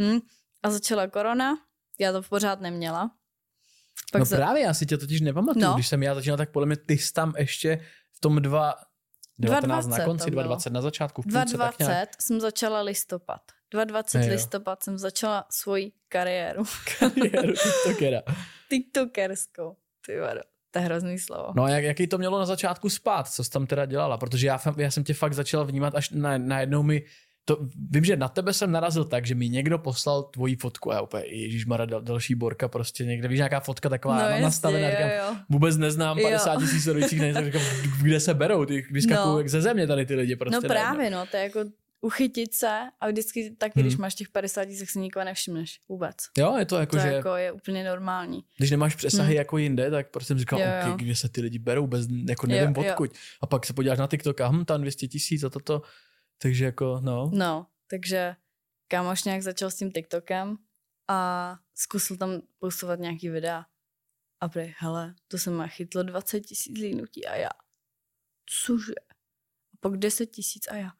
Hm. 0.02 0.18
A 0.62 0.70
začala 0.70 1.06
korona, 1.06 1.54
já 1.98 2.12
to 2.12 2.22
pořád 2.22 2.60
neměla. 2.60 3.10
Pak 4.12 4.18
no 4.18 4.24
za- 4.24 4.36
právě, 4.36 4.62
já 4.62 4.74
si 4.74 4.86
tě 4.86 4.98
totiž 4.98 5.20
nepamatuju. 5.20 5.64
No. 5.64 5.74
Když 5.74 5.88
jsem 5.88 6.02
já 6.02 6.14
začínal, 6.14 6.36
tak 6.36 6.50
podle 6.50 6.66
mě 6.66 6.76
ty 6.76 6.98
jsi 6.98 7.12
tam 7.12 7.32
ještě 7.38 7.84
v 8.12 8.20
tom 8.20 8.42
dva... 8.42 8.74
19 9.38 9.86
na 9.86 9.96
2,20 9.96 10.04
konci, 10.04 10.24
to 10.24 10.30
bylo. 10.30 10.56
2,20 10.56 10.72
na 10.72 10.82
začátku, 10.82 11.22
v 11.22 11.24
půlce, 11.24 11.38
tak 11.38 11.48
2020 11.48 11.92
nějak. 11.92 12.22
jsem 12.22 12.40
začala 12.40 12.80
listopad. 12.80 13.40
2020 13.70 14.18
Jo. 14.18 14.32
listopad 14.32 14.82
jsem 14.82 14.98
začala 14.98 15.46
svoji 15.50 15.92
kariéru. 16.08 16.64
kariéru 16.98 17.52
tiktokera. 17.52 18.22
TikTokerskou. 18.70 19.76
Ty 20.06 20.18
vado, 20.20 20.40
to 20.70 20.78
je 20.78 20.84
hrozný 20.84 21.18
slovo. 21.18 21.52
No 21.56 21.64
a 21.64 21.68
jak, 21.70 21.84
jaký 21.84 22.06
to 22.06 22.18
mělo 22.18 22.38
na 22.38 22.46
začátku 22.46 22.90
spát? 22.90 23.28
Co 23.28 23.44
jsi 23.44 23.50
tam 23.50 23.66
teda 23.66 23.86
dělala? 23.86 24.18
Protože 24.18 24.46
já, 24.46 24.60
já 24.76 24.90
jsem 24.90 25.04
tě 25.04 25.14
fakt 25.14 25.32
začal 25.34 25.64
vnímat 25.64 25.94
až 25.94 26.10
na, 26.10 26.38
najednou 26.38 26.82
mi 26.82 27.02
to, 27.48 27.58
vím, 27.90 28.04
že 28.04 28.16
na 28.16 28.28
tebe 28.28 28.52
jsem 28.52 28.72
narazil 28.72 29.04
tak, 29.04 29.26
že 29.26 29.34
mi 29.34 29.48
někdo 29.48 29.78
poslal 29.78 30.22
tvoji 30.22 30.56
fotku 30.56 30.90
a 30.90 30.94
já 30.94 31.00
úplně, 31.00 31.24
ježišmara, 31.26 31.84
dal, 31.84 32.00
další 32.02 32.34
borka 32.34 32.68
prostě 32.68 33.04
někde, 33.04 33.28
víš, 33.28 33.36
nějaká 33.38 33.60
fotka 33.60 33.88
taková 33.88 34.30
no, 34.30 34.40
nastavená, 34.40 34.90
říkám, 34.90 35.08
jo, 35.08 35.16
jo. 35.28 35.36
vůbec 35.50 35.76
neznám 35.76 36.18
Jo. 36.18 36.24
50 36.28 36.56
tisíc 36.60 36.82
sledujících, 36.82 37.20
tak 37.34 37.44
říkám, 37.44 37.62
kde 38.02 38.20
se 38.20 38.34
berou, 38.34 38.64
ty 38.64 38.86
vyskakují 38.90 39.26
No. 39.32 39.38
jak 39.38 39.48
ze 39.48 39.62
země 39.62 39.86
tady 39.86 40.06
ty 40.06 40.14
lidi 40.14 40.36
prostě. 40.36 40.54
No 40.54 40.60
najednou. 40.68 40.74
právě, 40.74 41.10
no, 41.10 41.26
to 41.30 41.36
je 41.36 41.42
jako 41.42 41.60
uchytit 42.00 42.54
se 42.54 42.78
a 43.00 43.08
vždycky 43.08 43.50
taky, 43.58 43.80
když 43.80 43.94
Hmm. 43.94 44.02
máš 44.02 44.14
těch 44.14 44.28
50 44.28 44.64
tisíc, 44.64 44.90
si 44.90 44.98
nikoho 44.98 45.24
nevšimneš 45.24 45.80
vůbec. 45.88 46.16
Jo, 46.38 46.56
je 46.58 46.64
to 46.64 46.76
jako, 46.76 46.96
To 46.96 47.02
že 47.02 47.08
jako 47.08 47.36
je 47.36 47.52
úplně 47.52 47.84
normální. 47.84 48.44
když 48.58 48.70
nemáš 48.70 48.94
přesahy 48.94 49.28
Hmm. 49.28 49.36
jako 49.36 49.58
jinde, 49.58 49.90
tak 49.90 50.10
prostě 50.10 50.26
jsem 50.26 50.38
říkal, 50.38 50.58
Jo, 50.60 50.66
jo, 50.66 50.72
jo. 50.72 50.94
okay, 50.94 51.04
kde 51.04 51.14
se 51.14 51.28
ty 51.28 51.40
lidi 51.40 51.58
berou, 51.58 51.86
bez, 51.86 52.06
jako 52.28 52.46
nevím 52.46 52.74
Jo, 52.76 52.82
jo. 52.82 52.90
odkud. 52.90 53.10
A 53.40 53.46
pak 53.46 53.66
se 53.66 53.72
podíváš 53.72 53.98
na 53.98 54.06
TikTok 54.06 54.40
a 54.40 54.48
hm, 54.48 54.64
tam 54.64 54.80
200 54.80 55.08
tisíc 55.08 55.44
a 55.44 55.48
toto. 55.50 55.82
Takže 56.38 56.64
jako, 56.64 57.00
no. 57.04 57.30
No, 57.34 57.66
takže 57.90 58.36
kámoš 58.88 59.24
nějak 59.24 59.42
začal 59.42 59.70
s 59.70 59.76
tím 59.76 59.92
TikTokem 59.92 60.56
a 61.08 61.58
zkusil 61.74 62.16
tam 62.16 62.40
postovat 62.58 62.98
nějaký 63.00 63.28
videa. 63.28 63.66
A 64.40 64.48
prej, 64.48 64.74
hele, 64.78 65.14
to 65.28 65.38
se 65.38 65.50
má 65.50 65.66
chytlo 65.66 66.02
20 66.02 66.40
tisíc 66.40 66.78
zlínutí 66.78 67.26
a 67.26 67.34
já. 67.36 67.48
Cože? 68.66 68.92
A 69.74 69.76
pak 69.80 69.96
10 69.96 70.26
tisíc 70.26 70.68
a 70.68 70.76
já. 70.76 70.90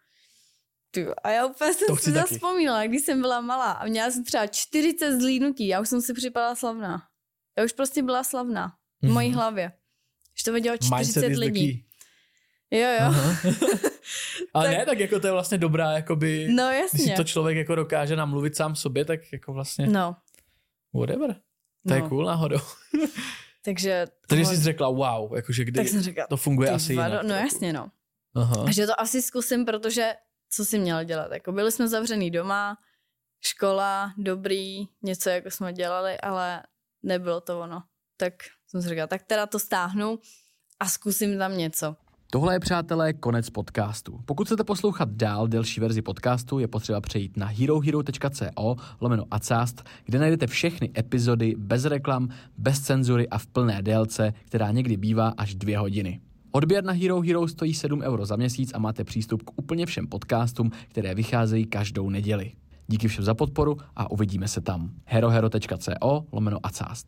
Ty, 0.91 1.07
a 1.23 1.31
já 1.31 1.47
úplně 1.47 1.75
jsem 1.75 1.97
si 1.97 2.13
zaspomínala, 2.13 2.87
když 2.87 3.03
jsem 3.03 3.21
byla 3.21 3.41
malá 3.41 3.73
a 3.73 3.87
měla 3.87 4.11
jsem 4.11 4.25
třeba 4.25 4.47
40 4.47 5.21
zlínutí, 5.21 5.67
já 5.67 5.81
už 5.81 5.89
jsem 5.89 6.03
si 6.03 6.15
připadala 6.15 6.55
slavná. 6.55 7.09
Já 7.59 7.65
už 7.65 7.73
prostě 7.73 8.03
byla 8.03 8.25
slavná 8.25 8.77
v 9.03 9.09
mojí 9.09 9.29
Mhm. 9.29 9.37
hlavě. 9.37 9.73
Že 10.39 10.45
to 10.45 10.53
vidělo 10.53 10.77
40 10.77 10.95
Mindset 10.97 11.31
is 11.31 11.39
the 11.39 11.41
lidí. 11.45 11.87
Jo, 12.71 12.89
jo. 13.01 13.13
Ale 14.57 14.69
Tak- 14.69 14.79
ne, 14.79 14.87
tak 14.87 14.99
jako 14.99 15.21
to 15.21 15.27
je 15.27 15.33
vlastně 15.33 15.59
dobrá, 15.59 15.93
jakoby, 15.93 16.49
No 16.51 16.69
když 16.71 16.91
si 16.91 16.97
jasně. 17.01 17.17
to 17.17 17.25
člověk 17.25 17.57
jako 17.57 17.75
dokáže 17.75 18.17
namluvit 18.17 18.57
sám 18.57 18.75
sobě, 18.77 19.05
tak 19.05 19.21
jako 19.33 19.53
vlastně 19.53 19.87
No, 19.87 20.17
whatever. 20.95 21.37
To 21.89 21.95
je 21.95 22.01
no. 22.01 22.09
cool 22.09 22.25
náhodou. 22.25 22.59
Takže, 23.65 24.05
Takže 24.29 24.45
tohle- 24.45 24.45
jsi 24.57 24.63
řekla 24.63 24.89
wow, 24.89 25.37
jakože 25.37 25.65
kdy 25.65 25.73
tak 25.81 25.89
jsem 25.89 26.01
říkala, 26.03 26.27
to 26.27 26.37
funguje 26.37 26.71
asi 26.71 26.95
vado, 26.95 27.09
jinak. 27.15 27.23
No 27.23 27.29
trochu. 27.29 27.45
jasně, 27.45 27.73
no. 27.73 27.91
Aha. 28.35 28.65
A 28.69 28.71
že 28.71 28.87
to 28.87 29.01
asi 29.01 29.23
zkusím, 29.23 29.65
protože 29.65 30.15
co 30.51 30.65
si 30.65 30.79
měl 30.79 31.05
dělat? 31.05 31.33
Jako 31.33 31.53
byli 31.53 31.73
jsme 31.73 31.89
zavřený 31.89 32.31
doma, 32.31 32.79
škola, 33.45 34.13
dobrý, 34.19 34.87
něco 35.03 35.31
jako 35.31 35.51
jsme 35.51 35.73
dělali, 35.73 36.21
ale 36.21 36.63
nebylo 37.03 37.41
to 37.41 37.61
ono. 37.61 37.83
Tak 38.17 38.35
jsem 38.69 38.83
si 38.83 38.89
říkala, 38.89 39.07
tak 39.07 39.23
teda 39.23 39.47
to 39.47 39.59
stáhnu 39.59 40.19
a 40.81 40.87
zkusím 40.89 41.39
tam 41.39 41.57
něco. 41.59 41.97
Tohle 42.31 42.55
je, 42.55 42.61
přátelé, 42.61 43.13
konec 43.13 43.51
podcastu. 43.51 44.21
Pokud 44.25 44.47
chcete 44.47 44.65
poslouchat 44.65 45.09
dál 45.09 45.49
delší 45.49 45.81
verzi 45.81 46.03
podcastu, 46.03 46.59
je 46.59 46.69
potřeba 46.69 47.01
přejít 47.01 47.37
na 47.37 47.47
herohero.co 47.47 48.77
lomeno 49.01 49.25
acast, 49.31 49.85
kde 50.05 50.19
najdete 50.19 50.47
všechny 50.47 50.91
epizody 50.99 51.55
bez 51.59 51.85
reklam, 51.85 52.29
bez 52.59 52.81
cenzury 52.81 53.29
a 53.29 53.39
v 53.39 53.47
plné 53.47 53.83
délce, 53.83 54.33
která 54.45 54.73
někdy 54.73 54.97
bývá 54.97 55.29
až 55.37 55.55
dvě 55.55 55.79
hodiny. 55.79 56.21
Odběr 56.53 56.85
na 56.85 56.93
Hero 56.93 57.21
Hero 57.21 57.49
stojí 57.49 57.75
7 57.75 58.01
euro 58.01 58.27
za 58.27 58.37
měsíc 58.37 58.71
a 58.75 58.79
máte 58.79 59.05
přístup 59.05 59.43
k 59.43 59.51
úplně 59.57 59.87
všem 59.87 60.07
podcastům, 60.07 60.71
které 60.89 61.15
vycházejí 61.15 61.67
každou 61.67 62.11
neděli. 62.11 62.53
Díky 62.89 63.09
všem 63.09 63.25
za 63.25 63.35
podporu 63.35 63.77
a 63.97 64.11
uvidíme 64.11 64.49
se 64.49 64.61
tam. 64.61 64.91
herohero.co 65.05 66.27
lomeno 66.33 66.59
acast. 66.63 67.05